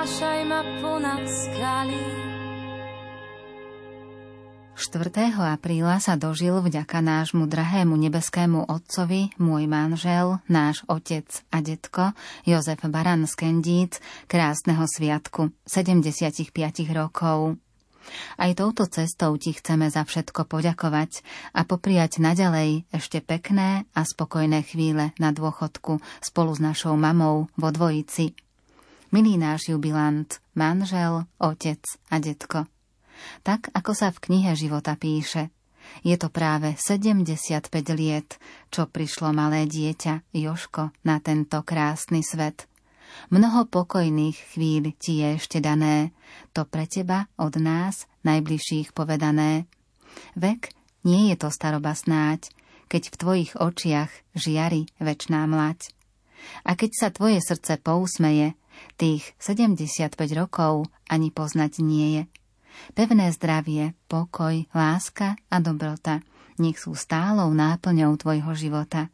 unášaj 0.00 0.40
ma 0.48 0.64
ponad 0.80 1.28
skaly. 1.28 2.04
4. 4.72 5.12
apríla 5.36 6.00
sa 6.00 6.16
dožil 6.16 6.56
vďaka 6.56 7.04
nášmu 7.04 7.44
drahému 7.44 8.00
nebeskému 8.00 8.64
otcovi, 8.64 9.28
môj 9.36 9.68
manžel, 9.68 10.40
náš 10.48 10.88
otec 10.88 11.28
a 11.52 11.60
detko, 11.60 12.16
Jozef 12.48 12.80
Baran 12.88 13.28
z 13.28 13.36
Kendíc, 13.36 14.00
krásneho 14.24 14.88
sviatku 14.88 15.52
75 15.68 16.48
rokov. 16.96 17.60
Aj 18.40 18.50
touto 18.56 18.88
cestou 18.88 19.36
ti 19.36 19.52
chceme 19.52 19.92
za 19.92 20.08
všetko 20.08 20.48
poďakovať 20.48 21.20
a 21.52 21.68
popriať 21.68 22.24
naďalej 22.24 22.88
ešte 22.88 23.20
pekné 23.20 23.84
a 23.92 24.00
spokojné 24.08 24.64
chvíle 24.64 25.12
na 25.20 25.28
dôchodku 25.28 26.00
spolu 26.24 26.56
s 26.56 26.60
našou 26.64 26.96
mamou 26.96 27.52
vo 27.52 27.68
dvojici. 27.68 28.32
Milý 29.10 29.38
náš 29.38 29.74
jubilant, 29.74 30.38
manžel, 30.54 31.26
otec 31.42 31.82
a 32.10 32.22
detko 32.22 32.70
tak 33.42 33.68
ako 33.72 33.92
sa 33.92 34.08
v 34.10 34.22
knihe 34.30 34.52
života 34.56 34.96
píše. 34.96 35.52
Je 36.06 36.14
to 36.14 36.30
práve 36.30 36.76
75 36.78 37.72
liet, 37.98 38.38
čo 38.70 38.86
prišlo 38.86 39.34
malé 39.34 39.66
dieťa 39.66 40.30
Joško 40.30 40.94
na 41.02 41.18
tento 41.18 41.58
krásny 41.66 42.22
svet. 42.22 42.70
Mnoho 43.34 43.66
pokojných 43.66 44.54
chvíľ 44.54 44.94
ti 44.94 45.18
je 45.18 45.34
ešte 45.34 45.58
dané, 45.58 46.14
to 46.54 46.62
pre 46.62 46.86
teba 46.86 47.26
od 47.34 47.58
nás 47.58 48.06
najbližších 48.22 48.94
povedané. 48.94 49.66
Vek 50.38 50.70
nie 51.02 51.34
je 51.34 51.36
to 51.42 51.50
staroba 51.50 51.98
snáď, 51.98 52.54
keď 52.86 53.10
v 53.10 53.18
tvojich 53.18 53.52
očiach 53.58 54.10
žiari 54.38 54.86
večná 55.02 55.42
mlať. 55.50 55.90
A 56.62 56.78
keď 56.78 56.90
sa 56.94 57.08
tvoje 57.10 57.42
srdce 57.42 57.82
pousmeje, 57.82 58.54
tých 58.96 59.34
75 59.40 60.16
rokov 60.36 60.86
ani 61.08 61.32
poznať 61.32 61.72
nie 61.80 62.08
je. 62.20 62.22
Pevné 62.96 63.34
zdravie, 63.34 63.92
pokoj, 64.08 64.64
láska 64.72 65.36
a 65.52 65.56
dobrota 65.58 66.24
nech 66.60 66.76
sú 66.76 66.92
stálou 66.92 67.48
náplňou 67.56 68.20
tvojho 68.20 68.52
života. 68.52 69.08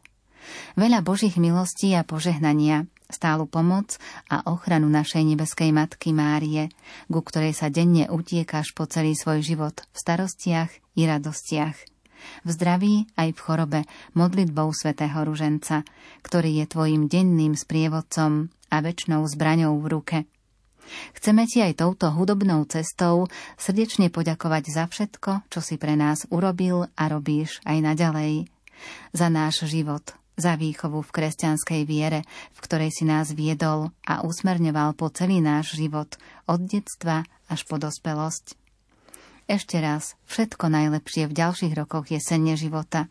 Veľa 0.75 1.01
Božích 1.01 1.39
milostí 1.39 1.95
a 1.95 2.03
požehnania, 2.03 2.85
stálu 3.07 3.47
pomoc 3.47 3.95
a 4.27 4.43
ochranu 4.51 4.91
našej 4.91 5.23
nebeskej 5.23 5.71
Matky 5.71 6.11
Márie, 6.11 6.67
ku 7.07 7.23
ktorej 7.23 7.55
sa 7.55 7.71
denne 7.71 8.11
utiekáš 8.11 8.75
po 8.75 8.83
celý 8.85 9.15
svoj 9.15 9.41
život 9.41 9.75
v 9.95 9.97
starostiach 9.97 10.71
i 10.99 11.01
radostiach. 11.07 11.77
V 12.43 12.49
zdraví 12.51 13.07
aj 13.15 13.29
v 13.31 13.39
chorobe 13.39 13.79
modlitbou 14.17 14.75
svätého 14.75 15.15
Ruženca, 15.23 15.87
ktorý 16.25 16.63
je 16.63 16.65
tvojim 16.67 17.07
denným 17.07 17.55
sprievodcom 17.55 18.51
a 18.67 18.83
väčšnou 18.83 19.23
zbraňou 19.27 19.77
v 19.79 19.87
ruke– 19.87 20.17
Chceme 21.15 21.43
ti 21.47 21.59
aj 21.59 21.83
touto 21.83 22.11
hudobnou 22.11 22.63
cestou 22.67 23.27
srdečne 23.59 24.07
poďakovať 24.07 24.63
za 24.71 24.85
všetko, 24.87 25.51
čo 25.51 25.59
si 25.59 25.75
pre 25.75 25.99
nás 25.99 26.25
urobil 26.31 26.87
a 26.95 27.03
robíš 27.11 27.59
aj 27.67 27.77
naďalej. 27.83 28.47
Za 29.11 29.27
náš 29.27 29.67
život, 29.67 30.15
za 30.37 30.55
výchovu 30.55 31.01
v 31.01 31.13
kresťanskej 31.13 31.81
viere, 31.83 32.23
v 32.53 32.59
ktorej 32.61 32.93
si 32.93 33.03
nás 33.03 33.33
viedol 33.33 33.91
a 34.05 34.23
usmerňoval 34.23 34.95
po 34.95 35.09
celý 35.11 35.41
náš 35.41 35.75
život, 35.75 36.15
od 36.45 36.59
detstva 36.63 37.25
až 37.49 37.65
po 37.65 37.81
dospelosť. 37.81 38.55
Ešte 39.47 39.79
raz, 39.79 40.19
všetko 40.27 40.67
najlepšie 40.67 41.31
v 41.31 41.33
ďalších 41.33 41.73
rokoch 41.73 42.11
jesene 42.11 42.59
života, 42.59 43.07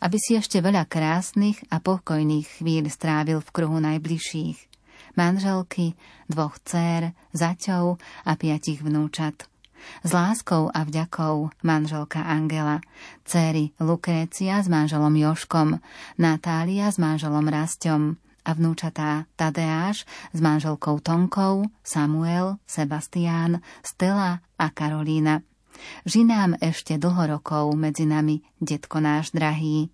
aby 0.00 0.16
si 0.16 0.32
ešte 0.32 0.64
veľa 0.64 0.88
krásnych 0.88 1.60
a 1.68 1.76
pokojných 1.76 2.60
chvíľ 2.60 2.88
strávil 2.88 3.44
v 3.44 3.52
kruhu 3.52 3.78
najbližších 3.84 4.73
manželky, 5.14 5.94
dvoch 6.30 6.58
dcér, 6.62 7.14
zaťov 7.34 7.98
a 8.26 8.32
piatich 8.38 8.82
vnúčat. 8.82 9.46
S 10.00 10.10
láskou 10.16 10.72
a 10.72 10.80
vďakou 10.84 11.52
manželka 11.60 12.24
Angela, 12.24 12.80
céry 13.24 13.76
Lukrécia 13.76 14.60
s 14.64 14.68
manželom 14.68 15.12
Joškom, 15.12 15.76
Natália 16.16 16.88
s 16.88 16.96
manželom 16.96 17.44
Rastom 17.44 18.16
a 18.44 18.50
vnúčatá 18.52 19.28
Tadeáš 19.36 20.04
s 20.32 20.38
manželkou 20.40 21.00
Tonkou, 21.00 21.68
Samuel, 21.84 22.60
Sebastián, 22.68 23.64
Stella 23.80 24.44
a 24.60 24.66
Karolína. 24.72 25.44
Žinám 26.06 26.62
ešte 26.62 26.96
dlho 27.00 27.36
rokov 27.36 27.74
medzi 27.74 28.06
nami, 28.06 28.44
detko 28.62 29.02
náš 29.02 29.34
drahý. 29.34 29.90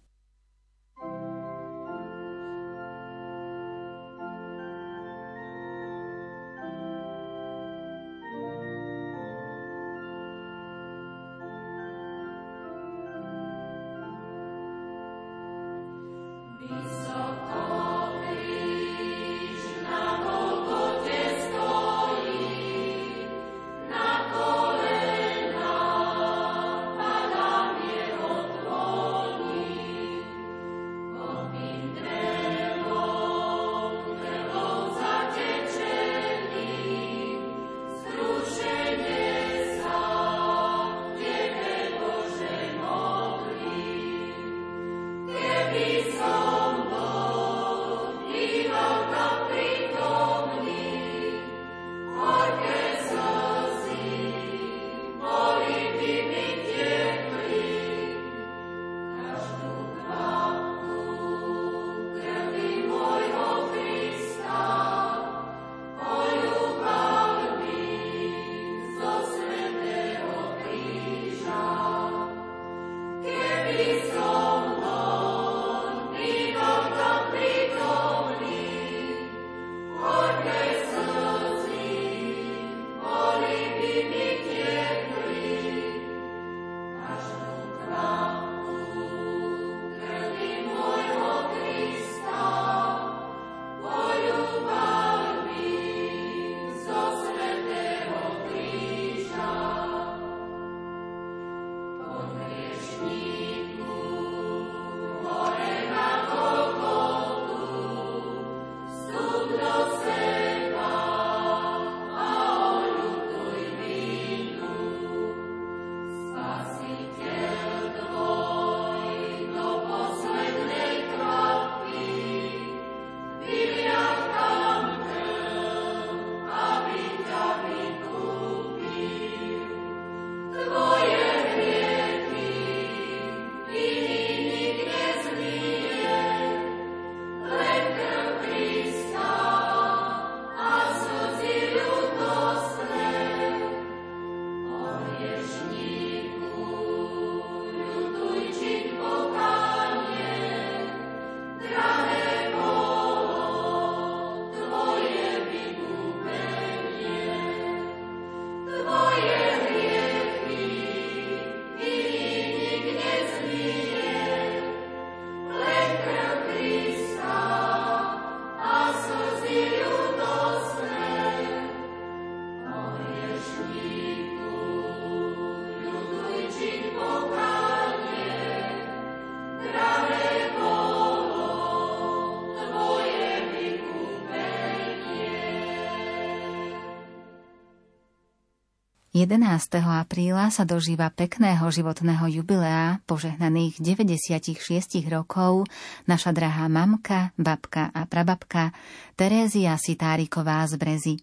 11. 189.31 189.47
apríla 189.87 190.51
sa 190.51 190.67
dožíva 190.67 191.07
pekného 191.07 191.63
životného 191.63 192.43
jubilea, 192.43 192.99
požehnaných 193.07 193.79
96 193.79 194.59
rokov, 195.07 195.71
naša 196.11 196.35
drahá 196.35 196.67
mamka, 196.67 197.31
babka 197.39 197.95
a 197.95 198.11
prababka 198.11 198.75
Terézia 199.15 199.79
Sitáriková 199.79 200.67
z 200.67 200.75
Brezy. 200.83 201.15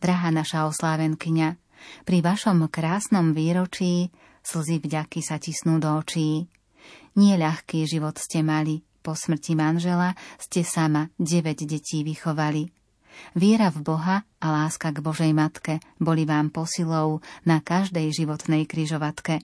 Drahá 0.00 0.32
naša 0.32 0.72
oslávenkyňa, 0.72 1.48
pri 2.08 2.24
vašom 2.24 2.64
krásnom 2.72 3.36
výročí 3.36 4.08
slzy 4.40 4.80
vďaky 4.80 5.20
sa 5.20 5.36
tisnú 5.36 5.76
do 5.76 6.00
očí. 6.00 6.48
Nie 7.20 7.36
ľahký 7.36 7.84
život 7.84 8.16
ste 8.16 8.40
mali, 8.40 8.80
po 9.04 9.12
smrti 9.12 9.52
manžela 9.52 10.16
ste 10.40 10.64
sama 10.64 11.12
9 11.20 11.44
detí 11.68 12.08
vychovali. 12.08 12.77
Viera 13.36 13.70
v 13.70 13.84
Boha 13.84 14.16
a 14.42 14.46
láska 14.50 14.90
k 14.90 14.98
Božej 15.04 15.32
Matke 15.36 15.78
boli 16.00 16.24
vám 16.24 16.50
posilou 16.50 17.20
na 17.44 17.62
každej 17.62 18.10
životnej 18.14 18.64
kryžovatke. 18.64 19.42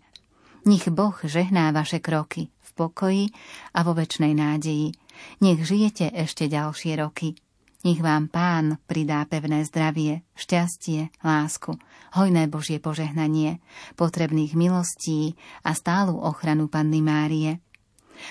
Nech 0.64 0.88
Boh 0.88 1.14
žehná 1.20 1.68
vaše 1.76 2.00
kroky 2.00 2.48
v 2.48 2.70
pokoji 2.72 3.24
a 3.76 3.84
vo 3.84 3.92
väčšnej 3.92 4.32
nádeji. 4.32 4.96
Nech 5.44 5.60
žijete 5.62 6.08
ešte 6.10 6.48
ďalšie 6.48 6.96
roky. 6.98 7.36
Nech 7.84 8.00
vám 8.00 8.32
Pán 8.32 8.80
pridá 8.88 9.20
pevné 9.28 9.60
zdravie, 9.68 10.24
šťastie, 10.40 11.12
lásku, 11.20 11.76
hojné 12.16 12.48
Božie 12.48 12.80
požehnanie, 12.80 13.60
potrebných 14.00 14.56
milostí 14.56 15.36
a 15.60 15.76
stálu 15.76 16.16
ochranu 16.16 16.72
Panny 16.72 17.04
Márie. 17.04 17.60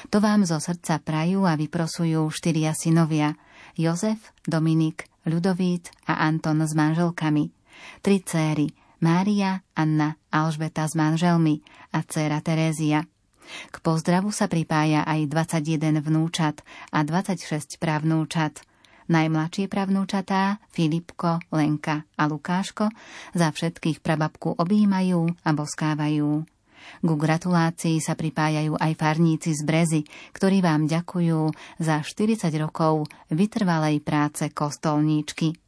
To 0.09 0.17
vám 0.17 0.49
zo 0.49 0.57
srdca 0.57 0.97
prajú 0.97 1.45
a 1.45 1.53
vyprosujú 1.53 2.33
štyria 2.33 2.73
synovia, 2.73 3.37
Jozef, 3.77 4.33
Dominik, 4.41 5.05
Ľudovít 5.23 5.91
a 6.03 6.27
Anton 6.27 6.59
s 6.67 6.75
manželkami, 6.75 7.47
tri 8.03 8.19
céry, 8.19 8.67
Mária, 8.99 9.63
Anna, 9.75 10.19
Alžbeta 10.31 10.87
s 10.87 10.95
manželmi 10.95 11.63
a 11.95 12.03
dcéra 12.03 12.43
Terézia. 12.43 13.07
K 13.71 13.75
pozdravu 13.83 14.31
sa 14.31 14.47
pripája 14.47 15.03
aj 15.03 15.27
21 15.27 15.99
vnúčat 15.99 16.63
a 16.91 17.03
26 17.03 17.79
pravnúčat. 17.79 18.63
Najmladšie 19.11 19.67
pravnúčatá, 19.67 20.63
Filipko, 20.71 21.43
Lenka 21.51 22.07
a 22.15 22.23
Lukáško, 22.23 22.87
za 23.35 23.51
všetkých 23.51 23.99
prababku 23.99 24.55
objímajú 24.55 25.27
a 25.43 25.49
boskávajú. 25.51 26.52
Ku 26.99 27.15
gratulácii 27.15 28.03
sa 28.03 28.19
pripájajú 28.19 28.75
aj 28.75 28.91
farníci 28.99 29.55
z 29.55 29.61
Brezy, 29.63 30.01
ktorí 30.35 30.59
vám 30.59 30.85
ďakujú 30.91 31.49
za 31.79 32.03
40 32.03 32.51
rokov 32.59 33.07
vytrvalej 33.31 34.03
práce 34.03 34.51
kostolníčky. 34.51 35.62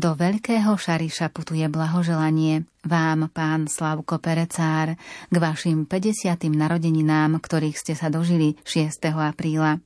Do 0.00 0.16
Veľkého 0.16 0.80
Šariša 0.80 1.28
putuje 1.28 1.68
blahoželanie 1.68 2.64
vám, 2.88 3.28
pán 3.28 3.68
Slavko 3.68 4.16
Perecár, 4.16 4.96
k 5.28 5.36
vašim 5.36 5.84
50. 5.84 6.40
narodeninám, 6.56 7.36
ktorých 7.36 7.76
ste 7.76 7.92
sa 7.92 8.08
dožili 8.08 8.56
6. 8.64 8.96
apríla. 9.12 9.76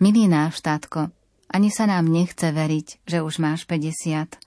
Milý 0.00 0.24
náš 0.24 0.64
tátko, 0.64 1.12
ani 1.52 1.68
sa 1.68 1.84
nám 1.84 2.08
nechce 2.08 2.48
veriť, 2.48 3.04
že 3.04 3.20
už 3.20 3.36
máš 3.44 3.68
50. 3.68 4.40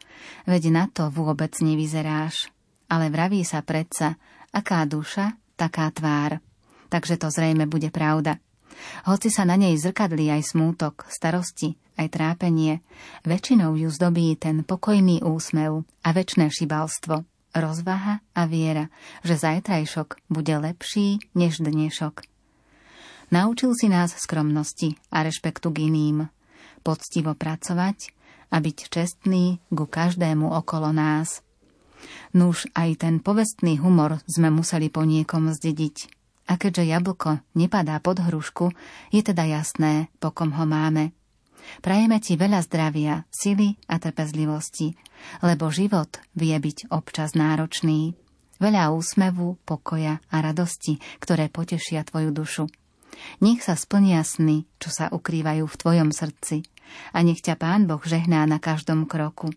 Veď 0.49 0.63
na 0.73 0.89
to 0.89 1.13
vôbec 1.13 1.53
nevyzeráš. 1.61 2.49
Ale 2.89 3.13
vraví 3.13 3.45
sa 3.45 3.61
predsa, 3.61 4.17
aká 4.49 4.89
duša, 4.89 5.37
taká 5.53 5.85
tvár. 5.93 6.41
Takže 6.89 7.21
to 7.21 7.29
zrejme 7.29 7.69
bude 7.69 7.93
pravda. 7.93 8.41
Hoci 9.05 9.29
sa 9.29 9.45
na 9.45 9.53
nej 9.53 9.77
zrkadlí 9.77 10.33
aj 10.33 10.49
smútok, 10.49 11.05
starosti, 11.13 11.77
aj 11.99 12.07
trápenie, 12.15 12.79
väčšinou 13.27 13.75
ju 13.75 13.91
zdobí 13.91 14.39
ten 14.39 14.63
pokojný 14.63 15.19
úsmev 15.19 15.83
a 15.99 16.09
väčšné 16.15 16.47
šibalstvo, 16.47 17.27
rozvaha 17.51 18.23
a 18.31 18.41
viera, 18.47 18.87
že 19.27 19.35
zajtrajšok 19.35 20.31
bude 20.31 20.55
lepší 20.55 21.19
než 21.35 21.59
dnešok. 21.59 22.23
Naučil 23.29 23.75
si 23.77 23.91
nás 23.91 24.15
skromnosti 24.15 24.97
a 25.13 25.21
rešpektu 25.21 25.69
k 25.69 25.91
iným, 25.91 26.31
poctivo 26.81 27.37
pracovať 27.37 28.15
a 28.49 28.57
byť 28.57 28.77
čestný 28.89 29.61
ku 29.69 29.85
každému 29.85 30.49
okolo 30.49 30.89
nás. 30.89 31.45
Nuž 32.33 32.65
aj 32.73 33.05
ten 33.05 33.15
povestný 33.19 33.77
humor 33.77 34.23
sme 34.25 34.49
museli 34.49 34.87
po 34.89 35.03
niekom 35.03 35.51
zdediť. 35.51 36.09
A 36.49 36.57
keďže 36.57 36.89
jablko 36.89 37.45
nepadá 37.53 38.01
pod 38.01 38.17
hrušku, 38.17 38.73
je 39.13 39.21
teda 39.21 39.45
jasné, 39.45 40.09
po 40.17 40.33
kom 40.33 40.57
ho 40.57 40.65
máme. 40.65 41.13
Prajeme 41.79 42.17
ti 42.19 42.35
veľa 42.35 42.59
zdravia, 42.65 43.23
sily 43.31 43.77
a 43.87 44.01
trpezlivosti, 44.01 44.95
lebo 45.45 45.71
život 45.71 46.19
vie 46.35 46.55
byť 46.55 46.91
občas 46.91 47.35
náročný. 47.35 48.15
Veľa 48.59 48.91
úsmevu, 48.91 49.55
pokoja 49.63 50.19
a 50.27 50.37
radosti, 50.43 50.99
ktoré 51.23 51.47
potešia 51.47 52.03
tvoju 52.03 52.35
dušu. 52.35 52.65
Nech 53.39 53.63
sa 53.63 53.79
splnia 53.79 54.23
sny, 54.23 54.67
čo 54.79 54.91
sa 54.91 55.07
ukrývajú 55.11 55.63
v 55.63 55.79
tvojom 55.79 56.09
srdci 56.11 56.67
a 57.13 57.21
nech 57.21 57.39
ťa 57.39 57.55
Pán 57.55 57.85
Boh 57.85 58.01
žehná 58.01 58.43
na 58.49 58.57
každom 58.57 59.05
kroku. 59.05 59.53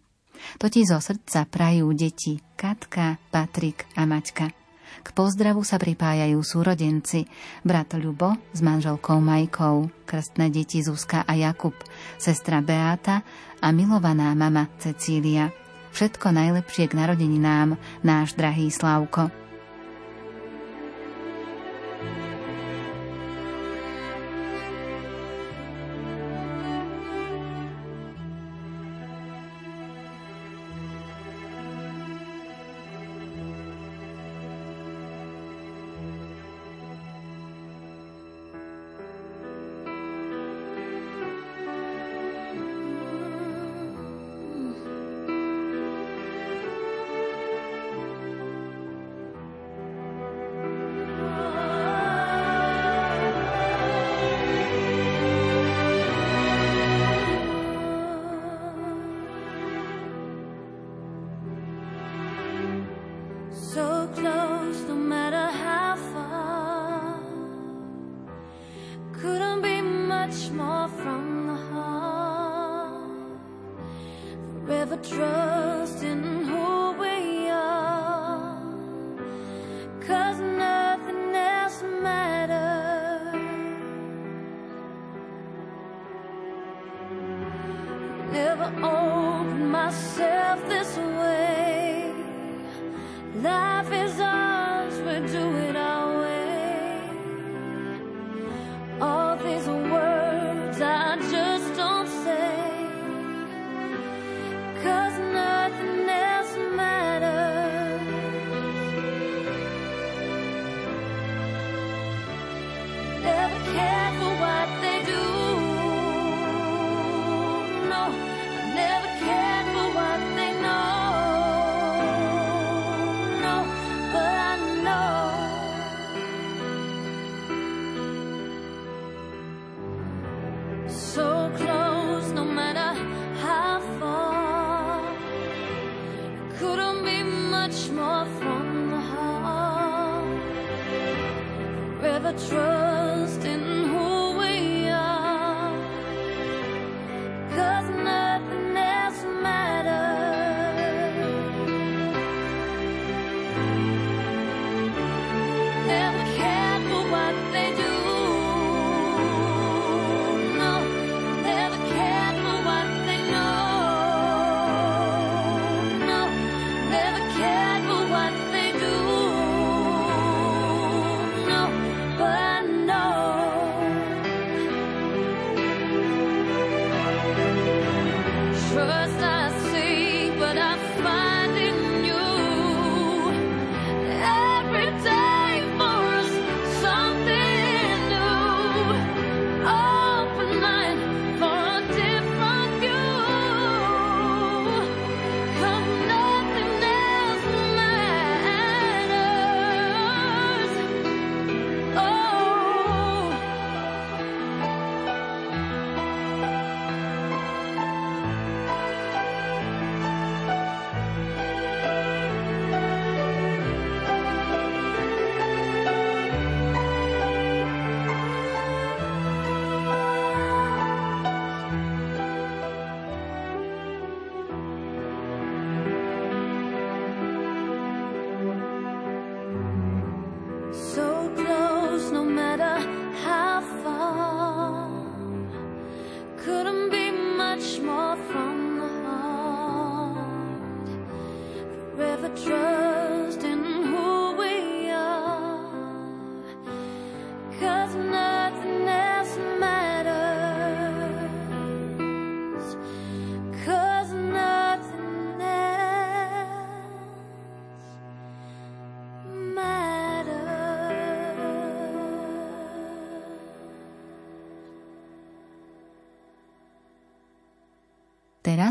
To 0.58 0.66
ti 0.66 0.82
zo 0.82 0.98
srdca 0.98 1.46
prajú 1.46 1.94
deti 1.94 2.42
Katka, 2.58 3.18
Patrik 3.30 3.86
a 3.94 4.06
Maťka. 4.06 4.61
K 5.01 5.09
pozdravu 5.16 5.64
sa 5.64 5.81
pripájajú 5.81 6.36
súrodenci, 6.44 7.24
brat 7.64 7.97
Ľubo 7.97 8.36
s 8.52 8.60
manželkou 8.60 9.16
Majkou, 9.24 9.89
krstné 10.05 10.52
deti 10.52 10.85
Zuzka 10.85 11.24
a 11.24 11.32
Jakub, 11.32 11.73
sestra 12.20 12.60
Beáta 12.60 13.24
a 13.64 13.73
milovaná 13.73 14.36
mama 14.36 14.69
Cecília. 14.77 15.48
Všetko 15.97 16.32
najlepšie 16.32 16.93
k 16.93 16.97
narodeninám, 16.97 17.77
náš 18.01 18.32
drahý 18.36 18.73
Slavko. 18.73 19.41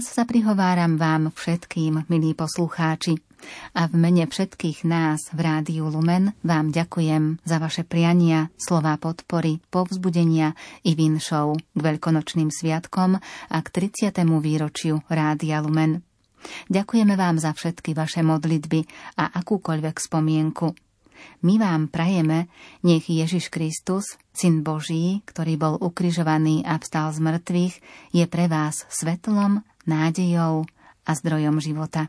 Teraz 0.01 0.17
sa 0.17 0.25
prihováram 0.25 0.97
vám 0.97 1.29
všetkým, 1.29 2.09
milí 2.09 2.33
poslucháči. 2.33 3.21
A 3.77 3.85
v 3.85 4.01
mene 4.01 4.25
všetkých 4.25 4.81
nás 4.81 5.29
v 5.29 5.45
Rádiu 5.45 5.93
Lumen 5.93 6.33
vám 6.41 6.73
ďakujem 6.73 7.37
za 7.45 7.61
vaše 7.61 7.85
priania, 7.85 8.49
slová 8.57 8.97
podpory, 8.97 9.61
povzbudenia 9.69 10.57
i 10.81 10.97
vinšov 10.97 11.53
k 11.77 11.79
veľkonočným 11.85 12.49
sviatkom 12.49 13.21
a 13.21 13.57
k 13.61 13.67
30. 13.69 14.25
výročiu 14.41 15.05
Rádia 15.05 15.61
Lumen. 15.61 16.01
Ďakujeme 16.73 17.13
vám 17.13 17.37
za 17.37 17.53
všetky 17.53 17.93
vaše 17.93 18.25
modlitby 18.25 18.81
a 19.21 19.37
akúkoľvek 19.37 20.01
spomienku. 20.01 20.73
My 21.45 21.61
vám 21.61 21.93
prajeme, 21.93 22.49
nech 22.81 23.05
Ježiš 23.05 23.53
Kristus, 23.53 24.17
Syn 24.33 24.65
Boží, 24.65 25.21
ktorý 25.29 25.61
bol 25.61 25.75
ukrižovaný 25.77 26.65
a 26.65 26.81
vstal 26.81 27.13
z 27.13 27.21
mŕtvych, 27.21 27.75
je 28.17 28.25
pre 28.25 28.49
vás 28.49 28.89
svetlom, 28.89 29.61
nádejou 29.87 30.65
a 31.05 31.11
zdrojom 31.15 31.59
života. 31.59 32.07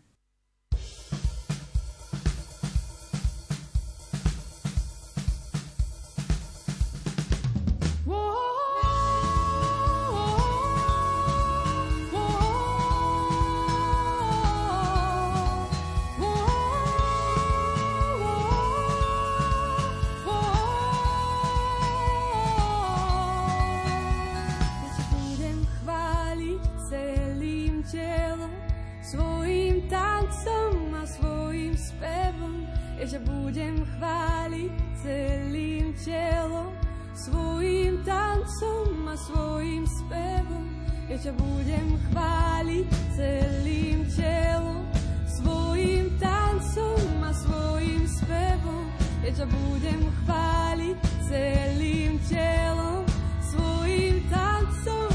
Tancom 39.12 39.16
a 39.16 39.16
svojim 39.16 39.84
spevom. 39.86 40.64
Ja 41.08 41.16
ťa 41.20 41.32
budem 41.36 41.88
chváliť 42.08 42.88
celým 43.16 44.08
telom, 44.08 44.84
svojim 45.28 46.08
tancom 46.16 47.20
a 47.20 47.32
svojim 47.36 48.08
spevom. 48.08 48.84
Ja 49.20 49.30
ťa 49.36 49.46
budem 49.52 50.00
chváliť 50.24 50.96
celým 51.28 52.16
telom, 52.24 53.04
svojim 53.52 54.24
tancom 54.32 55.11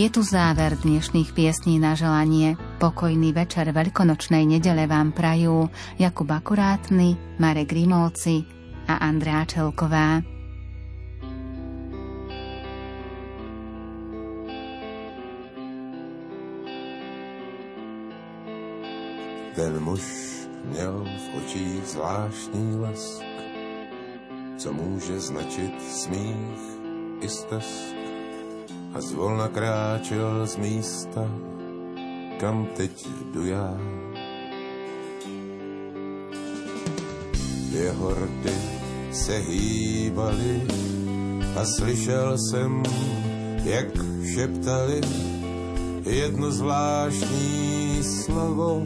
Je 0.00 0.08
tu 0.08 0.24
záver 0.24 0.80
dnešných 0.80 1.36
piesní 1.36 1.76
na 1.76 1.92
želanie. 1.92 2.56
Pokojný 2.80 3.36
večer 3.36 3.68
veľkonočnej 3.68 4.48
nedele 4.48 4.88
vám 4.88 5.12
prajú 5.12 5.68
Jakub 6.00 6.24
Akurátny, 6.24 7.36
Marek 7.36 7.68
Grimovci 7.68 8.40
a 8.88 8.96
Andrá 8.96 9.44
Čelková. 9.44 10.24
Ten 19.52 19.74
muž 19.84 20.00
měl 20.64 21.04
v 21.04 21.26
očích 21.44 21.84
zvláštní 21.84 22.80
lesk, 22.80 23.20
co 24.56 24.68
může 24.72 25.20
značit 25.20 25.76
smích 25.84 26.64
i 27.20 27.28
stesk. 27.28 27.99
A 28.94 29.00
zvolna 29.00 29.48
kráčel 29.48 30.46
z 30.46 30.56
místa, 30.56 31.22
kam 32.40 32.66
teď 32.76 33.06
jdu 33.32 33.46
já. 33.46 33.78
Jeho 37.70 38.10
rty 38.14 38.54
se 39.12 39.38
hýbaly 39.38 40.62
a 41.56 41.64
slyšel 41.64 42.38
jsem, 42.38 42.82
jak 43.64 43.88
šeptali 44.34 45.00
jedno 46.04 46.50
zvláštní 46.50 48.02
slovo. 48.02 48.82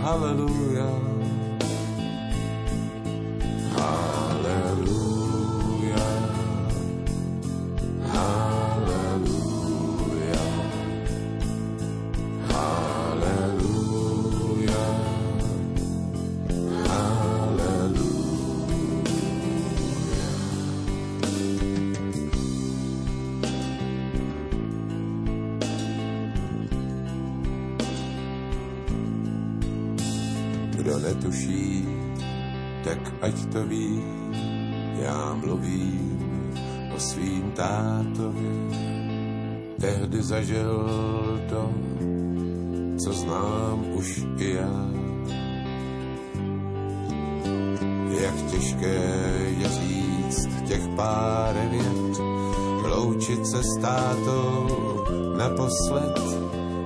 Hallelujah. 0.00 1.11
Zažil 40.32 40.88
to, 41.48 41.70
co 43.04 43.12
znám 43.12 43.84
už 43.94 44.24
i 44.38 44.54
já. 44.54 44.88
Jak 48.22 48.50
těžké 48.50 49.00
je 49.58 49.68
říct 49.68 50.48
těch 50.68 50.88
pár 50.96 51.54
vět, 51.70 52.18
loučit 52.88 53.46
se 53.46 53.62
s 53.62 53.80
tátou 53.82 54.66
naposled, 55.36 56.20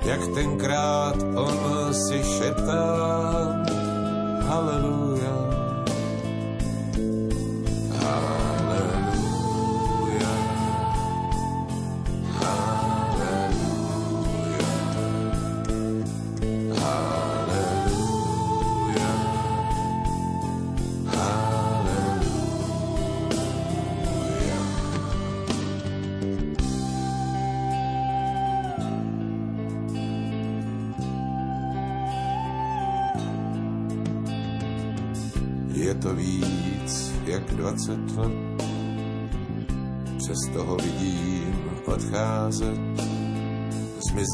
jak 0.04 0.26
tenkrát 0.34 1.16
on 1.36 1.94
si 1.94 2.22
šeptal 2.38 3.52
Hallelujah. 4.48 5.45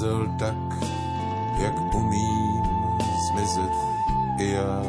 Zmizel 0.02 0.26
tak, 0.38 0.58
jak 1.62 1.94
umím 1.94 2.62
zmizet 3.30 3.72
i 4.38 4.50
já. 4.50 4.82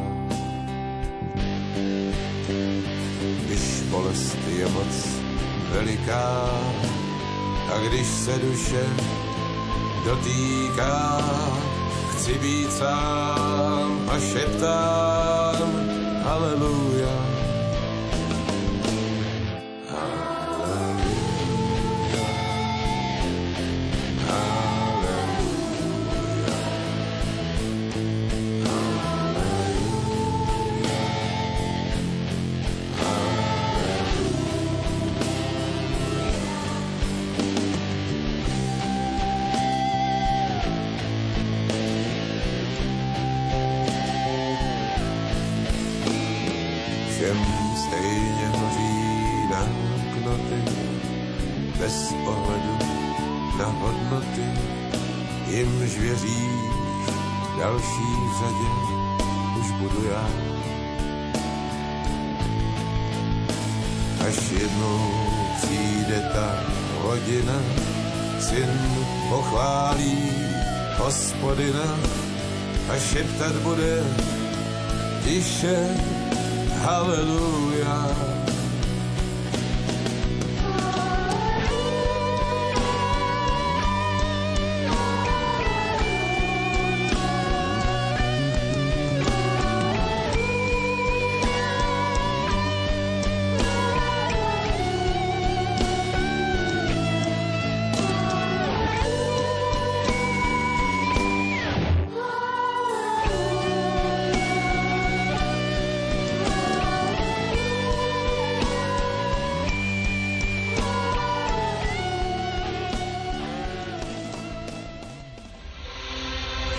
Když 3.45 3.81
bolest 3.89 4.37
je 4.57 4.67
moc 4.69 5.07
veliká 5.71 6.49
a 7.73 7.87
když 7.87 8.07
se 8.07 8.39
duše 8.39 8.85
dotýká, 10.05 11.21
chci 12.11 12.33
být 12.33 12.71
sám 12.71 14.09
a 14.09 14.19
šeptám 14.19 15.69
Haleluja. 16.23 17.22